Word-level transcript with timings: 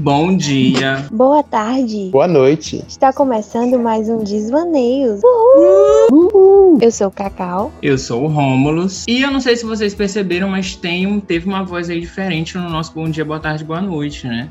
Bom 0.00 0.34
dia. 0.34 1.04
Boa 1.12 1.42
tarde. 1.42 2.08
Boa 2.10 2.26
noite. 2.26 2.82
Está 2.88 3.12
começando 3.12 3.78
mais 3.78 4.08
um 4.08 4.24
Desvaneios. 4.24 5.20
Uhul. 5.22 6.08
Uhul. 6.10 6.78
Eu 6.80 6.90
sou 6.90 7.08
o 7.08 7.10
Cacau. 7.10 7.70
Eu 7.82 7.98
sou 7.98 8.24
o 8.24 8.26
Rômulus. 8.26 9.04
E 9.06 9.20
eu 9.20 9.30
não 9.30 9.40
sei 9.40 9.56
se 9.56 9.66
vocês 9.66 9.94
perceberam, 9.94 10.48
mas 10.48 10.74
tem 10.74 11.06
um, 11.06 11.20
teve 11.20 11.46
uma 11.46 11.62
voz 11.62 11.90
aí 11.90 12.00
diferente 12.00 12.56
no 12.56 12.70
nosso 12.70 12.94
Bom 12.94 13.10
Dia, 13.10 13.26
Boa 13.26 13.40
Tarde, 13.40 13.62
Boa 13.62 13.82
Noite, 13.82 14.26
né? 14.26 14.48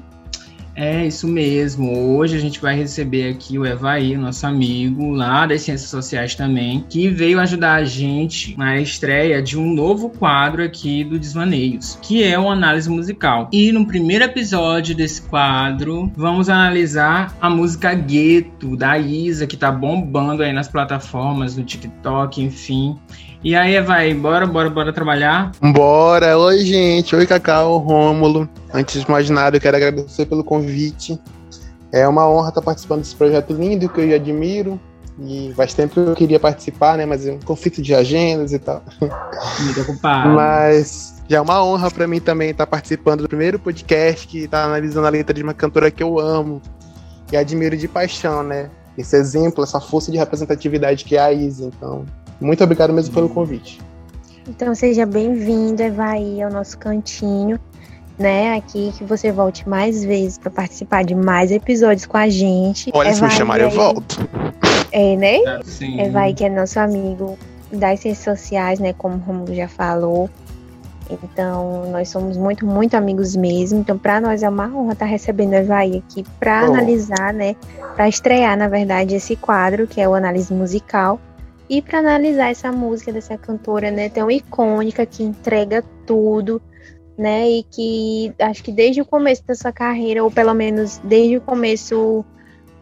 É 0.76 1.06
isso 1.06 1.28
mesmo. 1.28 2.16
Hoje 2.16 2.38
a 2.38 2.40
gente 2.40 2.62
vai 2.62 2.76
receber 2.76 3.30
aqui 3.30 3.58
o 3.58 3.66
Evaí, 3.66 4.16
nosso 4.16 4.46
amigo 4.48 5.12
lá 5.12 5.46
das 5.46 5.62
Ciências 5.62 5.90
Sociais 5.90 6.36
também, 6.36 6.86
que 6.90 7.10
veio 7.10 7.40
ajudar 7.40 7.76
a 7.76 7.84
gente 7.84 8.58
na 8.58 8.80
estreia 8.80 9.42
de 9.42 9.58
um 9.58 9.74
novo 9.74 10.10
quadro 10.10 10.64
aqui 10.64 11.04
do 11.04 11.20
Desvaneios, 11.20 11.98
que 12.02 12.24
é 12.24 12.40
o 12.40 12.50
análise 12.50 12.90
musical. 12.90 13.50
E 13.52 13.72
no 13.72 13.86
primeiro 13.86 14.24
episódio 14.24 14.96
desse 14.96 15.22
quadro, 15.24 16.12
vamos 16.16 16.50
analisar 16.50 17.36
a 17.42 17.50
música 17.50 17.94
Gueto 17.94 18.78
da 18.78 18.98
Isa, 18.98 19.46
que 19.46 19.58
tá 19.58 19.72
bombando 19.72 20.44
aí 20.44 20.54
nas 20.54 20.68
plataformas, 20.68 21.58
no 21.58 21.64
TikTok, 21.64 22.42
enfim. 22.42 22.98
E 23.42 23.56
aí, 23.56 23.80
vai, 23.82 24.14
bora, 24.14 24.46
bora, 24.46 24.70
bora 24.70 24.92
trabalhar? 24.92 25.54
Bora! 25.62 26.38
Oi, 26.38 26.60
gente! 26.60 27.16
Oi, 27.16 27.26
Cacau, 27.26 27.78
Rômulo. 27.78 28.50
Antes 28.74 29.02
de 29.02 29.10
mais 29.10 29.30
nada, 29.30 29.58
eu 29.58 29.62
quero 29.62 29.78
agradecer 29.78 30.26
pelo 30.26 30.44
convite. 30.44 31.20
É 31.92 32.08
uma 32.08 32.30
honra 32.30 32.50
estar 32.50 32.62
participando 32.62 33.00
desse 33.00 33.16
projeto 33.16 33.54
lindo 33.54 33.90
que 33.90 34.02
eu 34.02 34.16
admiro. 34.16 34.80
E 35.22 35.52
faz 35.56 35.74
tempo 35.74 35.96
que 35.96 36.00
eu 36.00 36.16
queria 36.16 36.40
participar, 36.40 36.98
né? 36.98 37.06
Mas 37.06 37.28
é 37.28 37.32
um 37.32 37.40
conflito 37.40 37.82
de 37.82 37.94
agendas 37.94 38.54
e 38.54 38.60
tal. 38.60 38.82
Muito 39.60 39.82
ocupado. 39.82 40.30
Mas 40.30 41.22
já 41.28 41.38
é 41.38 41.42
uma 41.42 41.64
honra 41.64 41.92
para 41.92 42.08
mim 42.08 42.20
também 42.20 42.52
estar 42.52 42.66
participando 42.66 43.22
do 43.22 43.28
primeiro 43.28 43.60
podcast 43.60 44.28
que 44.28 44.46
está 44.46 44.64
analisando 44.64 45.08
a 45.08 45.10
letra 45.10 45.34
de 45.34 45.44
uma 45.44 45.54
cantora 45.54 45.92
que 45.92 46.02
eu 46.02 46.20
amo 46.20 46.62
e 47.32 47.38
admiro 47.38 47.76
de 47.76 47.88
paixão, 47.88 48.44
né? 48.44 48.70
Esse 48.98 49.18
exemplo, 49.18 49.64
essa 49.64 49.80
força 49.80 50.12
de 50.12 50.18
representatividade 50.18 51.04
que 51.04 51.18
é 51.18 51.20
a 51.20 51.34
Isa. 51.34 51.66
Então, 51.66 52.06
muito 52.40 52.64
obrigado 52.64 52.94
mesmo 52.94 53.14
pelo 53.14 53.30
convite. 53.30 53.80
Então 54.48 54.74
seja 54.74 55.06
bem-vindo, 55.06 55.84
Evaí, 55.84 56.42
ao 56.42 56.52
nosso 56.52 56.78
cantinho, 56.78 57.60
né? 58.20 58.56
Aqui 58.58 58.94
que 58.98 59.04
você 59.04 59.32
volte 59.32 59.68
mais 59.68 60.04
vezes 60.04 60.38
para 60.38 60.52
participar 60.52 61.04
de 61.04 61.16
mais 61.16 61.52
episódios 61.52 62.06
com 62.06 62.18
a 62.18 62.28
gente. 62.30 62.92
Olha, 62.94 63.14
se 63.14 63.24
me 63.24 63.30
chamarem, 63.32 63.66
eu 63.66 63.72
volto. 63.72 64.20
É, 64.92 65.16
né? 65.16 65.38
Ah, 65.48 65.62
Sim. 65.64 66.02
Evaí, 66.02 66.34
que 66.34 66.44
é 66.44 66.50
nosso 66.50 66.80
amigo 66.80 67.38
das 67.72 68.02
ciências 68.02 68.38
sociais, 68.38 68.80
né? 68.80 68.94
Como 68.94 69.16
o 69.16 69.20
Romulo 69.20 69.54
já 69.56 69.68
falou. 69.68 70.30
Então, 71.24 71.90
nós 71.92 72.10
somos 72.10 72.38
muito, 72.38 72.66
muito 72.66 72.96
amigos 72.96 73.36
mesmo. 73.36 73.80
Então, 73.80 73.98
para 73.98 74.22
nós 74.22 74.44
é 74.44 74.50
uma 74.50 74.68
honra 74.68 74.94
estar 74.94 75.06
recebendo 75.06 75.54
a 75.54 75.58
Evaí 75.60 76.04
aqui 76.06 76.24
para 76.40 76.64
Oh. 76.64 76.74
analisar, 76.74 77.34
né? 77.34 77.56
Para 77.96 78.08
estrear, 78.08 78.56
na 78.58 78.68
verdade, 78.68 79.16
esse 79.16 79.36
quadro, 79.36 79.88
que 79.88 80.00
é 80.00 80.08
o 80.08 80.14
análise 80.14 80.54
musical. 80.54 81.20
E 81.68 81.82
para 81.82 82.00
analisar 82.00 82.50
essa 82.50 82.72
música 82.72 83.12
dessa 83.12 83.38
cantora, 83.38 83.92
né, 83.92 84.10
tão 84.10 84.30
icônica, 84.30 85.06
que 85.06 85.24
entrega 85.24 85.84
tudo, 86.06 86.60
né, 87.20 87.50
e 87.50 87.64
que 87.64 88.34
acho 88.40 88.64
que 88.64 88.72
desde 88.72 89.02
o 89.02 89.06
começo 89.06 89.44
da 89.46 89.54
sua 89.54 89.74
carreira, 89.74 90.24
ou 90.24 90.32
pelo 90.32 90.54
menos 90.54 91.00
desde 91.04 91.36
o 91.36 91.42
começo, 91.42 92.24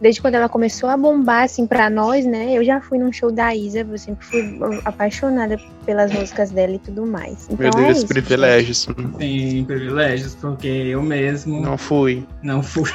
desde 0.00 0.22
quando 0.22 0.36
ela 0.36 0.48
começou 0.48 0.88
a 0.88 0.96
bombar, 0.96 1.42
assim, 1.42 1.66
para 1.66 1.90
nós, 1.90 2.24
né, 2.24 2.52
eu 2.56 2.62
já 2.64 2.80
fui 2.80 2.98
num 2.98 3.12
show 3.12 3.32
da 3.32 3.52
Isa, 3.52 3.80
eu 3.80 3.98
sempre 3.98 4.24
fui 4.24 4.44
apaixonada 4.84 5.58
pelas 5.84 6.12
músicas 6.12 6.52
dela 6.52 6.72
e 6.74 6.78
tudo 6.78 7.04
mais. 7.04 7.48
Então 7.50 7.56
Meu 7.58 7.82
é 7.82 7.86
Deus, 7.86 7.98
isso. 7.98 8.06
privilégios. 8.06 8.88
Tem 9.18 9.64
privilégios, 9.64 10.36
porque 10.36 10.68
eu 10.68 11.02
mesmo 11.02 11.60
não, 11.60 11.70
Não 11.72 11.76
fui. 11.78 12.24
fui. 12.62 12.90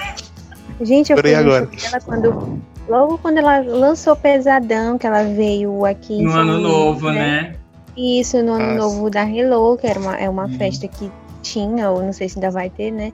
Gente, 0.82 1.12
eu 1.12 1.18
Por 1.18 1.26
fui 1.26 1.36
agora. 1.36 1.68
show 1.68 1.76
dela 1.92 2.00
quando, 2.06 2.62
logo 2.88 3.18
quando 3.18 3.38
ela 3.40 3.60
lançou 3.60 4.16
Pesadão, 4.16 4.98
que 4.98 5.06
ela 5.06 5.24
veio 5.24 5.84
aqui 5.86 6.22
No 6.22 6.32
ano 6.32 6.58
novo, 6.58 7.12
né? 7.12 7.56
Isso, 7.98 8.42
no 8.42 8.54
ano 8.54 8.76
Nossa. 8.76 8.78
novo 8.96 9.10
da 9.10 9.24
Hello, 9.30 9.78
que 9.78 9.86
era 9.86 10.00
uma, 10.00 10.16
é 10.18 10.28
uma 10.30 10.46
Hum. 10.46 10.58
festa 10.58 10.88
que 10.88 11.12
tinha, 11.44 11.92
ou 11.92 12.02
não 12.02 12.14
sei 12.14 12.28
se 12.30 12.38
ainda 12.40 12.50
vai 12.50 12.70
ter, 12.72 12.90
né? 12.92 13.12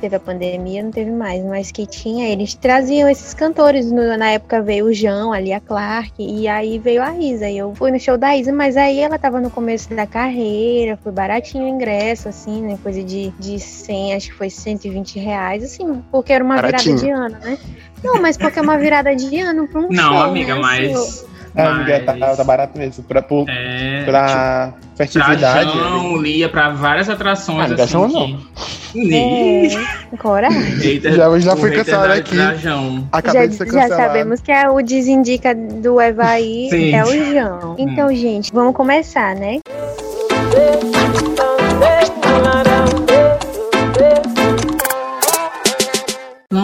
Teve 0.00 0.14
a 0.14 0.20
pandemia, 0.20 0.80
não 0.80 0.92
teve 0.92 1.10
mais, 1.10 1.44
mas 1.44 1.72
que 1.72 1.84
tinha, 1.84 2.28
eles 2.28 2.54
traziam 2.54 3.08
esses 3.08 3.34
cantores. 3.34 3.90
no- 3.90 4.16
na 4.16 4.30
época 4.30 4.62
veio 4.62 4.84
o 4.86 4.92
João, 4.94 5.32
ali 5.32 5.52
a 5.52 5.58
Clark, 5.58 6.12
e 6.18 6.46
aí 6.46 6.78
veio 6.78 7.02
a 7.02 7.16
Isa. 7.18 7.48
E 7.50 7.58
eu 7.58 7.74
fui 7.74 7.90
no 7.90 7.98
show 7.98 8.16
da 8.16 8.36
Isa, 8.36 8.52
mas 8.52 8.76
aí 8.76 9.00
ela 9.00 9.18
tava 9.18 9.40
no 9.40 9.50
começo 9.50 9.92
da 9.92 10.06
carreira, 10.06 10.96
foi 11.02 11.10
baratinho 11.10 11.64
o 11.64 11.68
ingresso, 11.68 12.28
assim, 12.28 12.62
né? 12.62 12.78
Coisa 12.80 13.02
de, 13.02 13.30
de 13.40 13.58
100, 13.58 14.14
acho 14.14 14.28
que 14.28 14.34
foi 14.34 14.48
120 14.50 15.18
reais, 15.18 15.64
assim, 15.64 16.00
porque 16.12 16.32
era 16.32 16.44
uma 16.44 16.54
Baratinho. 16.62 16.96
virada 16.96 17.18
de 17.28 17.34
ano, 17.34 17.44
né? 17.44 17.58
Não, 18.04 18.22
mas 18.22 18.36
porque 18.36 18.60
é 18.60 18.62
uma 18.62 18.78
virada 18.78 19.16
de 19.16 19.40
ano 19.40 19.66
pra 19.66 19.80
um 19.80 19.88
Não, 19.90 20.12
show, 20.12 20.22
amiga, 20.22 20.54
né? 20.54 20.60
mas. 20.60 21.26
Assim, 21.54 21.60
É, 21.60 21.62
amiga, 21.66 22.00
tá, 22.00 22.16
mas- 22.16 22.36
tá 22.36 22.44
barato 22.44 22.78
mesmo. 22.78 23.02
Pra, 23.04 23.22
pra, 23.22 23.36
É, 23.48 24.02
pra 24.04 24.72
tipo, 24.72 24.96
festividade. 24.96 25.72
João, 25.72 26.16
Lia 26.16 26.48
pra 26.48 26.70
várias 26.70 27.08
atrações. 27.08 27.60
Ah, 27.60 27.64
amiga, 27.64 27.82
assim, 27.84 27.92
João 27.92 28.08
que- 28.08 28.14
não. 28.14 28.38
É, 29.12 29.68
coragem. 30.18 30.60
Eita, 30.82 31.12
Já- 31.12 31.38
já 31.38 31.54
hater 31.54 31.76
cancelado 31.76 32.12
aqui. 32.14 32.36
Acabei 33.12 33.42
já, 33.42 33.46
de 33.46 33.54
ser 33.54 33.70
já 33.72 33.88
sabemos 33.88 34.40
que 34.40 34.50
é 34.52 34.68
o 34.70 34.80
desindica 34.82 35.54
do 35.54 36.00
Evaí 36.00 36.68
Sim. 36.70 36.94
é 36.94 37.04
o 37.04 37.06
João. 37.32 37.74
Então, 37.78 38.14
gente, 38.14 38.50
vamos 38.52 38.74
começar, 38.74 39.34
né? 39.34 39.58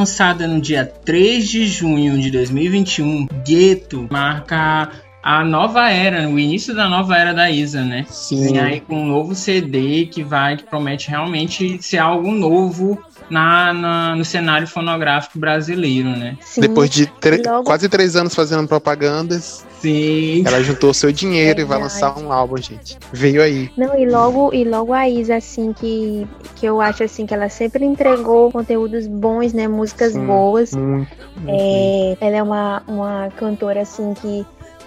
Lançada 0.04 0.46
no 0.46 0.60
dia 0.60 0.84
3 0.84 1.48
de 1.48 1.66
junho 1.66 2.20
de 2.20 2.30
2021, 2.30 3.26
Gueto 3.42 4.06
marca 4.10 4.90
a 5.22 5.42
nova 5.42 5.88
era, 5.88 6.28
o 6.28 6.38
início 6.38 6.74
da 6.74 6.86
nova 6.90 7.16
era 7.16 7.32
da 7.32 7.50
Isa, 7.50 7.82
né? 7.82 8.04
Sim. 8.10 8.42
Vem 8.42 8.58
aí 8.58 8.80
com 8.82 9.00
um 9.00 9.06
novo 9.06 9.34
CD 9.34 10.04
que 10.04 10.22
vai, 10.22 10.58
que 10.58 10.64
promete 10.64 11.08
realmente 11.08 11.82
ser 11.82 11.96
algo 11.96 12.30
novo 12.30 13.02
na, 13.30 13.72
na- 13.72 14.16
no 14.16 14.24
cenário 14.24 14.66
fonográfico 14.66 15.38
brasileiro, 15.38 16.08
né? 16.10 16.36
Sim. 16.40 16.60
Depois 16.60 16.90
de 16.90 17.10
Logo- 17.46 17.64
quase 17.64 17.88
três 17.88 18.16
anos 18.16 18.34
fazendo 18.34 18.66
propagandas, 18.68 19.64
Sim. 19.80 20.42
ela 20.46 20.62
juntou 20.62 20.92
seu 20.94 21.10
dinheiro 21.12 21.60
e 21.60 21.64
vai 21.64 21.78
lançar 21.80 22.18
um 22.18 22.32
álbum, 22.32 22.56
gente. 22.56 22.98
Veio 23.12 23.42
aí. 23.42 23.70
Não, 23.76 23.98
e 23.98 24.08
logo, 24.08 24.52
e 24.54 24.64
logo 24.64 24.92
a 24.92 25.08
Isa, 25.08 25.36
assim, 25.36 25.72
que, 25.72 26.26
que 26.56 26.66
eu 26.66 26.80
acho 26.80 27.02
assim 27.04 27.26
que 27.26 27.34
ela 27.34 27.48
sempre 27.48 27.84
entregou 27.84 28.50
conteúdos 28.50 29.06
bons, 29.06 29.52
né? 29.52 29.66
Músicas 29.68 30.12
Sim. 30.12 30.26
boas. 30.26 30.72
Muito. 30.74 31.10
muito. 31.36 31.48
É, 31.48 32.16
ela 32.20 32.36
é 32.36 32.42
uma, 32.42 32.82
uma 32.86 33.28
cantora 33.36 33.82
assim 33.82 34.14
que 34.14 34.44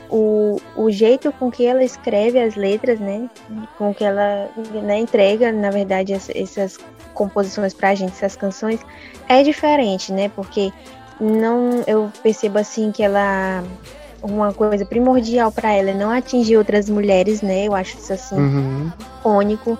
o, 0.09 0.57
o 0.75 0.89
jeito 0.89 1.31
com 1.33 1.49
que 1.51 1.65
ela 1.65 1.83
escreve 1.83 2.39
as 2.39 2.55
letras, 2.55 2.99
né? 2.99 3.29
Com 3.77 3.93
que 3.93 4.03
ela 4.03 4.49
né, 4.83 4.99
entrega, 4.99 5.51
na 5.51 5.69
verdade, 5.69 6.13
essa- 6.13 6.37
essas 6.37 6.77
composições 7.13 7.73
pra 7.73 7.95
gente, 7.95 8.11
essas 8.13 8.35
canções, 8.35 8.79
é 9.27 9.43
diferente, 9.43 10.11
né? 10.13 10.29
Porque 10.35 10.71
não 11.19 11.83
eu 11.87 12.11
percebo 12.21 12.59
assim 12.59 12.91
que 12.91 13.01
ela 13.03 13.63
uma 14.21 14.51
coisa 14.53 14.85
primordial 14.85 15.51
pra 15.51 15.73
ela 15.73 15.91
é 15.91 15.93
não 15.93 16.09
atingir 16.11 16.57
outras 16.57 16.89
mulheres, 16.89 17.41
né? 17.41 17.65
Eu 17.65 17.75
acho 17.75 17.97
isso 17.97 18.13
assim 18.13 18.35
Uhum. 18.35 18.91
icônico. 19.19 19.77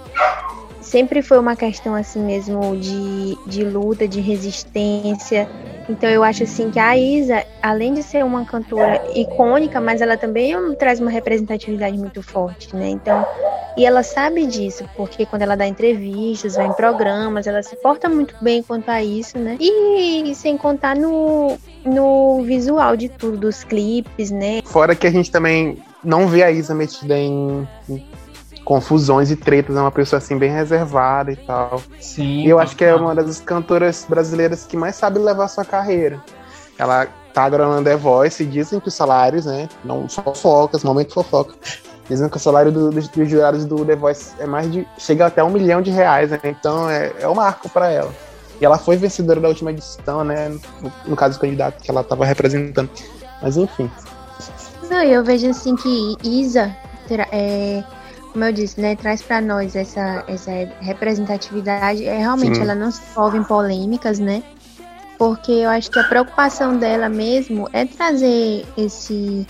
Sempre 0.88 1.22
foi 1.22 1.38
uma 1.38 1.53
questão 1.53 1.94
assim 1.94 2.24
mesmo 2.24 2.78
de, 2.78 3.38
de 3.46 3.62
luta, 3.66 4.08
de 4.08 4.22
resistência. 4.22 5.46
Então 5.90 6.09
eu 6.09 6.24
acho 6.24 6.44
assim 6.44 6.72
que 6.72 6.80
a 6.80 6.98
Isa, 6.98 7.46
além 7.62 7.94
de 7.94 8.02
ser 8.02 8.24
uma 8.24 8.46
cantora 8.46 9.02
icônica, 9.14 9.81
mas 9.81 10.00
ela 10.00 10.16
também 10.16 10.56
traz 10.76 11.02
uma 11.02 11.12
representatividade 11.12 11.97
muito 11.97 12.24
forte, 12.24 12.74
né? 12.74 12.88
Então, 12.88 13.26
e 13.76 13.86
ela 13.86 14.02
sabe 14.02 14.46
disso, 14.46 14.86
porque 14.96 15.26
quando 15.26 15.42
ela 15.42 15.58
dá 15.58 15.67
entrevistas, 15.67 16.56
vai 16.56 16.67
em 16.67 16.73
programas, 16.73 17.47
ela 17.47 17.61
se 17.61 17.76
porta 17.76 18.08
muito 18.08 18.34
bem 18.41 18.64
quanto 18.64 18.88
a 18.88 19.03
isso, 19.03 19.38
né? 19.38 19.58
E, 19.59 20.34
sem 20.35 20.58
contar 20.58 20.96
no, 20.96 21.58
no 21.84 22.44
visual 22.44 22.96
de 22.96 23.09
tudo, 23.09 23.35
dos 23.35 23.66
clipes, 23.66 24.32
né? 24.32 24.61
Fora 24.64 24.96
que 24.96 25.06
a 25.06 25.11
gente 25.11 25.29
também 25.29 25.79
não 26.02 26.29
vê 26.29 26.44
a 26.44 26.52
Isa 26.52 26.73
metida 26.73 27.17
em, 27.17 27.67
em 27.90 28.06
confusões 28.67 29.31
e 29.31 29.35
tretas, 29.37 29.78
é 29.78 29.79
uma 29.79 29.90
pessoa 29.93 30.17
assim 30.17 30.37
bem 30.37 30.52
reservada 30.52 31.31
e 31.31 31.37
tal. 31.37 31.81
Sim. 32.02 32.41
E 32.41 32.49
eu 32.49 32.59
acho 32.59 32.75
que 32.75 32.84
é 32.84 32.93
uma 32.93 33.16
das 33.16 33.40
cantoras 33.40 34.05
brasileiras 34.09 34.66
que 34.66 34.75
mais 34.75 34.97
sabe 34.97 35.19
levar 35.19 35.46
a 35.46 35.47
sua 35.47 35.64
carreira. 35.64 36.22
Ela 36.78 37.08
tá 37.34 37.43
agora 37.46 37.66
no 37.66 37.81
The 37.81 37.96
Voice 37.96 38.43
e 38.43 38.46
dizem 38.46 38.81
que 38.81 38.90
os 38.90 38.93
salários, 38.93 39.46
né? 39.46 39.69
Não 39.85 40.09
fofocas, 40.09 40.84
momento 40.84 41.14
fofoca. 41.14 41.55
Dizem 42.09 42.28
que 42.28 42.35
o 42.35 42.40
salário 42.41 42.69
do- 42.69 42.90
dos, 42.91 43.08
dos 43.08 43.29
jurados 43.29 43.64
do 43.64 43.85
The 43.85 43.96
Voice 43.96 44.34
é 44.37 44.46
mais 44.46 44.70
de. 44.70 44.85
chega 44.97 45.28
até 45.28 45.41
um 45.41 45.49
milhão 45.49 45.81
de 45.81 45.90
reais, 45.90 46.31
né? 46.31 46.40
Então 46.43 46.90
é, 46.90 47.13
é 47.22 47.28
um 47.29 47.35
marco 47.35 47.70
para 47.70 47.90
ela. 47.90 48.11
E 48.59 48.66
ela 48.66 48.78
foi 48.78 48.97
vencedora 48.97 49.40
da 49.40 49.47
última 49.47 49.72
edição, 49.72 50.25
né? 50.25 50.49
No, 50.81 50.91
no 51.05 51.16
caso 51.16 51.37
do 51.37 51.41
candidato 51.41 51.81
que 51.81 51.90
ela 51.90 52.02
estava 52.02 52.25
representando. 52.25 52.90
Mas 53.41 53.55
enfim. 53.55 53.90
Não, 54.90 55.02
eu 55.03 55.23
vejo 55.23 55.49
assim 55.49 55.73
que 55.78 56.17
Isa, 56.22 56.75
é, 57.31 57.81
como 58.37 58.45
eu 58.45 58.53
disse, 58.53 58.79
né, 58.79 58.95
traz 58.95 59.23
pra 59.23 59.41
nós 59.41 59.75
essa, 59.75 60.23
essa 60.28 60.51
representatividade. 60.79 62.05
É, 62.05 62.19
realmente, 62.19 62.57
Sim. 62.57 62.61
ela 62.61 62.75
não 62.75 62.91
se 62.91 63.01
envolve 63.09 63.35
em 63.35 63.43
polêmicas, 63.43 64.19
né? 64.19 64.43
porque 65.17 65.51
eu 65.51 65.69
acho 65.72 65.89
que 65.89 65.97
a 65.97 66.03
preocupação 66.03 66.78
dela 66.78 67.09
mesmo 67.09 67.67
é 67.73 67.85
trazer 67.85 68.63
esse 68.78 69.47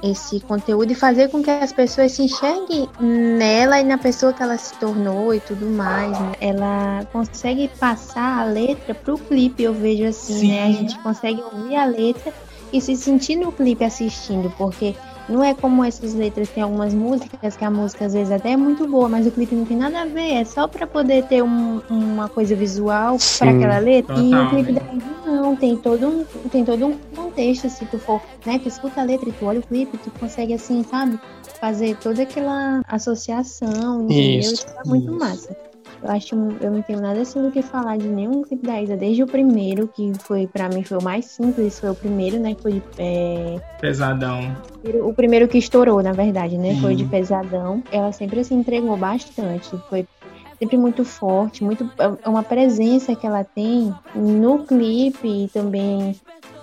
esse 0.00 0.38
conteúdo 0.40 0.92
e 0.92 0.94
fazer 0.94 1.28
com 1.28 1.42
que 1.42 1.50
as 1.50 1.72
pessoas 1.72 2.12
se 2.12 2.22
enxerguem 2.22 2.88
nela 3.00 3.80
e 3.80 3.84
na 3.84 3.98
pessoa 3.98 4.32
que 4.32 4.40
ela 4.40 4.56
se 4.56 4.72
tornou 4.78 5.34
e 5.34 5.40
tudo 5.40 5.66
mais. 5.66 6.12
Né? 6.18 6.32
Ela 6.40 7.04
consegue 7.12 7.68
passar 7.80 8.40
a 8.40 8.44
letra 8.44 8.94
pro 8.94 9.18
clipe, 9.18 9.62
eu 9.62 9.74
vejo 9.74 10.04
assim, 10.04 10.40
Sim. 10.40 10.48
né? 10.52 10.66
A 10.66 10.72
gente 10.72 10.98
consegue 11.00 11.42
ouvir 11.42 11.74
a 11.74 11.84
letra 11.84 12.32
e 12.72 12.80
se 12.80 12.96
sentir 12.96 13.36
no 13.36 13.50
clipe 13.50 13.84
assistindo, 13.84 14.52
porque 14.56 14.94
não 15.28 15.44
é 15.44 15.54
como 15.54 15.84
essas 15.84 16.14
letras, 16.14 16.48
tem 16.48 16.62
algumas 16.62 16.94
músicas 16.94 17.56
que 17.56 17.64
a 17.64 17.70
música 17.70 18.06
às 18.06 18.14
vezes 18.14 18.32
até 18.32 18.52
é 18.52 18.56
muito 18.56 18.86
boa, 18.86 19.08
mas 19.08 19.26
o 19.26 19.30
clipe 19.30 19.54
não 19.54 19.64
tem 19.64 19.76
nada 19.76 20.02
a 20.02 20.06
ver, 20.06 20.34
é 20.34 20.44
só 20.44 20.66
para 20.66 20.86
poder 20.86 21.24
ter 21.24 21.42
um, 21.42 21.80
uma 21.90 22.28
coisa 22.28 22.54
visual 22.54 23.16
para 23.38 23.50
aquela 23.50 23.78
letra. 23.78 24.14
Total, 24.14 24.24
e 24.24 24.34
o 24.34 24.50
clipe 24.50 24.72
da 24.72 24.82
não, 25.26 25.54
tem 25.54 25.76
todo 25.76 26.06
um, 26.06 26.24
tem 26.48 26.64
todo 26.64 26.86
um 26.86 26.98
contexto, 27.14 27.68
se 27.68 27.84
tu 27.86 27.98
for, 27.98 28.20
né, 28.46 28.58
tu 28.58 28.68
escuta 28.68 29.00
a 29.00 29.04
letra 29.04 29.28
e 29.28 29.32
tu 29.32 29.44
olha 29.44 29.60
o 29.60 29.62
clipe, 29.62 29.98
tu 29.98 30.10
consegue 30.18 30.54
assim, 30.54 30.82
sabe, 30.82 31.18
fazer 31.60 31.96
toda 31.96 32.22
aquela 32.22 32.82
associação, 32.88 34.02
entendeu? 34.04 34.40
Isso, 34.40 34.54
isso 34.54 34.66
é 34.84 34.88
muito 34.88 35.10
isso. 35.10 35.18
massa. 35.18 35.56
Eu 36.02 36.10
acho 36.10 36.34
eu 36.34 36.70
não 36.70 36.82
tenho 36.82 37.00
nada 37.00 37.20
assim 37.20 37.42
do 37.42 37.50
que 37.50 37.62
falar 37.62 37.96
de 37.96 38.06
nenhum 38.06 38.42
clipe 38.42 38.66
da 38.66 38.80
Isa, 38.80 38.96
desde 38.96 39.22
o 39.22 39.26
primeiro, 39.26 39.88
que 39.88 40.12
foi 40.20 40.46
para 40.46 40.68
mim 40.68 40.82
foi 40.82 40.98
o 40.98 41.02
mais 41.02 41.26
simples, 41.26 41.80
foi 41.80 41.90
o 41.90 41.94
primeiro, 41.94 42.38
né? 42.38 42.54
Que 42.54 42.62
foi 42.62 42.72
de. 42.74 42.82
É... 42.98 43.60
Pesadão. 43.80 44.56
O 45.02 45.12
primeiro 45.12 45.48
que 45.48 45.58
estourou, 45.58 46.02
na 46.02 46.12
verdade, 46.12 46.56
né? 46.56 46.76
Foi 46.80 46.94
de 46.94 47.04
pesadão. 47.04 47.82
Ela 47.90 48.12
sempre 48.12 48.44
se 48.44 48.54
entregou 48.54 48.96
bastante. 48.96 49.76
Foi 49.88 50.06
sempre 50.58 50.76
muito 50.76 51.04
forte, 51.04 51.62
muito 51.62 51.88
é 51.98 52.28
uma 52.28 52.42
presença 52.42 53.14
que 53.14 53.26
ela 53.26 53.44
tem 53.44 53.94
no 54.14 54.64
clipe 54.64 55.44
e 55.44 55.48
também 55.48 56.16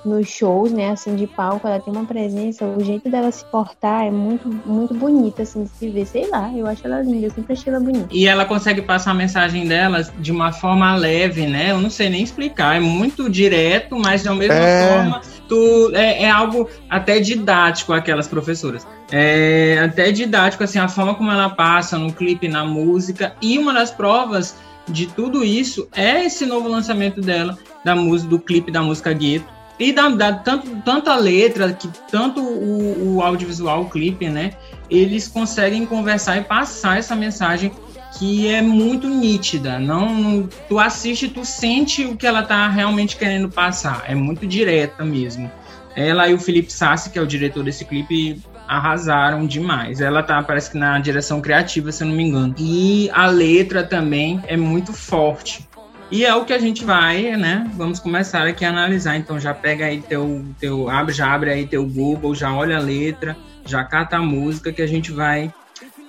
nos 0.05 0.29
shows, 0.29 0.71
né, 0.71 0.91
assim, 0.91 1.15
de 1.15 1.27
palco, 1.27 1.67
ela 1.67 1.79
tem 1.79 1.93
uma 1.93 2.05
presença, 2.05 2.65
o 2.65 2.83
jeito 2.83 3.09
dela 3.09 3.31
se 3.31 3.43
portar 3.45 4.05
é 4.05 4.11
muito, 4.11 4.47
muito 4.65 4.93
bonita, 4.93 5.41
assim, 5.41 5.63
de 5.63 5.69
se 5.69 5.89
ver, 5.89 6.05
sei 6.05 6.29
lá, 6.29 6.51
eu 6.55 6.67
acho 6.67 6.85
ela 6.85 7.01
linda, 7.01 7.25
eu 7.25 7.31
sempre 7.31 7.53
achei 7.53 7.73
ela 7.73 7.83
bonita. 7.83 8.07
E 8.11 8.27
ela 8.27 8.45
consegue 8.45 8.81
passar 8.81 9.11
a 9.11 9.13
mensagem 9.15 9.67
dela 9.67 10.03
de 10.19 10.31
uma 10.31 10.51
forma 10.51 10.95
leve, 10.95 11.47
né, 11.47 11.71
eu 11.71 11.79
não 11.79 11.89
sei 11.89 12.09
nem 12.09 12.23
explicar, 12.23 12.77
é 12.77 12.79
muito 12.79 13.29
direto, 13.29 13.97
mas 13.97 14.23
da 14.23 14.33
mesma 14.33 14.53
é... 14.53 14.87
forma, 14.87 15.21
tu, 15.47 15.91
é, 15.93 16.23
é 16.23 16.29
algo 16.29 16.69
até 16.89 17.19
didático 17.19 17.93
aquelas 17.93 18.27
professoras. 18.27 18.87
É 19.11 19.79
até 19.85 20.11
didático, 20.11 20.63
assim, 20.63 20.79
a 20.79 20.87
forma 20.87 21.15
como 21.15 21.31
ela 21.31 21.49
passa 21.49 21.97
no 21.97 22.11
clipe, 22.11 22.47
na 22.47 22.65
música, 22.65 23.35
e 23.41 23.57
uma 23.57 23.73
das 23.73 23.91
provas 23.91 24.55
de 24.87 25.07
tudo 25.07 25.43
isso 25.43 25.87
é 25.95 26.25
esse 26.25 26.45
novo 26.45 26.67
lançamento 26.67 27.21
dela, 27.21 27.57
da 27.83 27.95
música, 27.95 28.29
do 28.29 28.39
clipe 28.39 28.71
da 28.71 28.81
música 28.81 29.13
Gueto, 29.13 29.54
e 29.79 29.91
da, 29.91 30.09
da, 30.09 30.33
tanto, 30.33 30.69
tanto 30.83 31.09
a 31.09 31.15
letra, 31.15 31.73
que 31.73 31.89
tanto 32.09 32.41
o, 32.41 33.15
o 33.15 33.21
audiovisual, 33.21 33.81
o 33.81 33.89
clipe, 33.89 34.29
né? 34.29 34.51
Eles 34.89 35.27
conseguem 35.27 35.85
conversar 35.85 36.37
e 36.37 36.43
passar 36.43 36.97
essa 36.97 37.15
mensagem 37.15 37.71
que 38.17 38.47
é 38.47 38.61
muito 38.61 39.07
nítida. 39.07 39.77
Não, 39.77 40.47
tu 40.69 40.79
assiste, 40.79 41.27
tu 41.27 41.43
sente 41.43 42.05
o 42.05 42.15
que 42.15 42.25
ela 42.25 42.43
tá 42.43 42.67
realmente 42.69 43.17
querendo 43.17 43.49
passar. 43.49 44.03
É 44.07 44.15
muito 44.15 44.47
direta 44.47 45.03
mesmo. 45.03 45.51
Ela 45.95 46.29
e 46.29 46.33
o 46.33 46.39
Felipe 46.39 46.71
Sassi, 46.71 47.09
que 47.09 47.19
é 47.19 47.21
o 47.21 47.27
diretor 47.27 47.63
desse 47.63 47.83
clipe, 47.83 48.41
arrasaram 48.67 49.45
demais. 49.45 50.01
Ela 50.01 50.23
tá, 50.23 50.41
parece 50.43 50.71
que 50.71 50.77
na 50.77 50.97
direção 50.99 51.41
criativa, 51.41 51.91
se 51.91 52.03
eu 52.03 52.07
não 52.07 52.15
me 52.15 52.23
engano. 52.23 52.55
E 52.57 53.09
a 53.13 53.27
letra 53.27 53.83
também 53.83 54.41
é 54.47 54.55
muito 54.55 54.93
forte. 54.93 55.67
E 56.11 56.23
é 56.23 56.35
o 56.35 56.45
que 56.45 56.53
a 56.53 56.59
gente 56.59 56.85
vai, 56.85 57.35
né? 57.35 57.69
Vamos 57.75 57.99
começar 57.99 58.45
aqui 58.45 58.63
a 58.63 58.69
analisar. 58.69 59.17
Então 59.17 59.39
já 59.39 59.53
pega 59.53 59.85
aí 59.85 60.01
teu, 60.01 60.45
teu 60.59 60.89
abre, 60.89 61.13
já 61.13 61.33
abre 61.33 61.49
aí 61.49 61.65
teu 61.65 61.85
Google, 61.85 62.35
já 62.35 62.53
olha 62.53 62.77
a 62.77 62.81
letra, 62.81 63.35
já 63.65 63.83
cata 63.83 64.17
a 64.17 64.21
música 64.21 64.71
que 64.71 64.81
a 64.81 64.87
gente 64.87 65.11
vai 65.11 65.51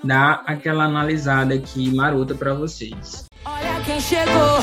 dar 0.05 0.43
aquela 0.47 0.85
analisada 0.85 1.55
aqui 1.55 1.95
marota 1.95 2.35
para 2.35 2.53
vocês. 2.55 3.25
Olha 3.45 3.81
quem 3.85 4.01
chegou, 4.01 4.59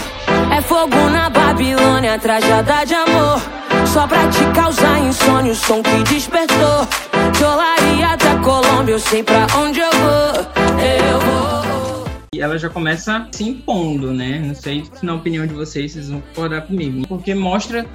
é 0.56 0.62
fogo 0.62 1.09
na 1.09 1.30
Babilônia, 1.30 2.19
trajada 2.19 2.85
de 2.85 2.94
amor. 2.94 3.41
Só 3.88 4.07
pra 4.07 4.27
te 4.30 4.45
causar 4.53 5.00
insônia, 5.00 5.51
o 5.51 5.56
som 5.56 5.81
que 5.81 6.03
despertou. 6.03 6.88
Cholaria 7.38 8.15
da 8.18 8.38
Colômbia, 8.44 8.94
eu 8.94 9.00
sei 9.00 9.24
pra 9.24 9.47
onde 9.57 9.80
eu 9.80 9.91
vou, 9.91 10.45
eu 10.80 11.19
vou 11.19 11.82
ela 12.39 12.57
já 12.57 12.69
começa 12.69 13.27
se 13.31 13.44
impondo, 13.44 14.13
né? 14.13 14.41
Não 14.45 14.56
sei 14.56 14.83
se 14.91 15.06
na 15.06 15.13
opinião 15.13 15.45
de 15.45 15.53
vocês 15.53 15.91
vocês 15.94 16.09
vão 16.09 16.21
concordar 16.21 16.62
comigo, 16.62 17.07
porque 17.07 17.33
mostra 17.33 17.85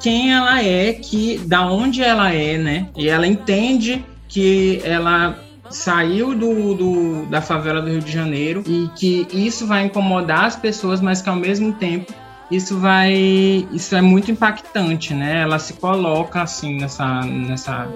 quem 0.00 0.32
ela 0.32 0.62
é, 0.62 0.92
que 0.92 1.38
da 1.46 1.70
onde 1.70 2.02
ela 2.02 2.32
é, 2.32 2.58
né? 2.58 2.88
E 2.96 3.08
ela 3.08 3.26
entende 3.26 4.04
que 4.28 4.80
ela 4.84 5.38
saiu 5.70 6.34
do, 6.34 6.74
do, 6.74 7.26
da 7.26 7.40
favela 7.40 7.80
do 7.80 7.88
Rio 7.88 8.00
de 8.00 8.12
Janeiro 8.12 8.62
e 8.66 8.88
que 8.96 9.26
isso 9.32 9.66
vai 9.66 9.84
incomodar 9.84 10.44
as 10.44 10.56
pessoas, 10.56 11.00
mas 11.00 11.22
que 11.22 11.28
ao 11.28 11.36
mesmo 11.36 11.72
tempo 11.72 12.12
isso 12.52 12.78
vai 12.78 13.12
isso 13.72 13.96
é 13.96 14.02
muito 14.02 14.30
impactante 14.30 15.14
né 15.14 15.40
ela 15.40 15.58
se 15.58 15.72
coloca 15.72 16.42
assim 16.42 16.78
nessa 16.78 17.22
nessa 17.22 17.88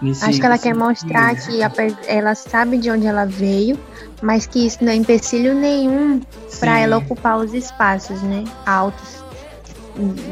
nesse, 0.00 0.24
acho 0.24 0.38
que 0.38 0.46
ela 0.46 0.58
quer 0.58 0.74
mostrar 0.74 1.34
que 1.34 1.60
ela 2.06 2.34
sabe 2.36 2.78
de 2.78 2.90
onde 2.90 3.06
ela 3.06 3.24
veio 3.24 3.78
mas 4.22 4.46
que 4.46 4.64
isso 4.66 4.78
não 4.82 4.92
é 4.92 4.94
empecilho 4.94 5.54
nenhum 5.54 6.20
para 6.60 6.78
ela 6.78 6.98
ocupar 6.98 7.38
os 7.38 7.52
espaços 7.52 8.22
né 8.22 8.44
altos 8.64 9.24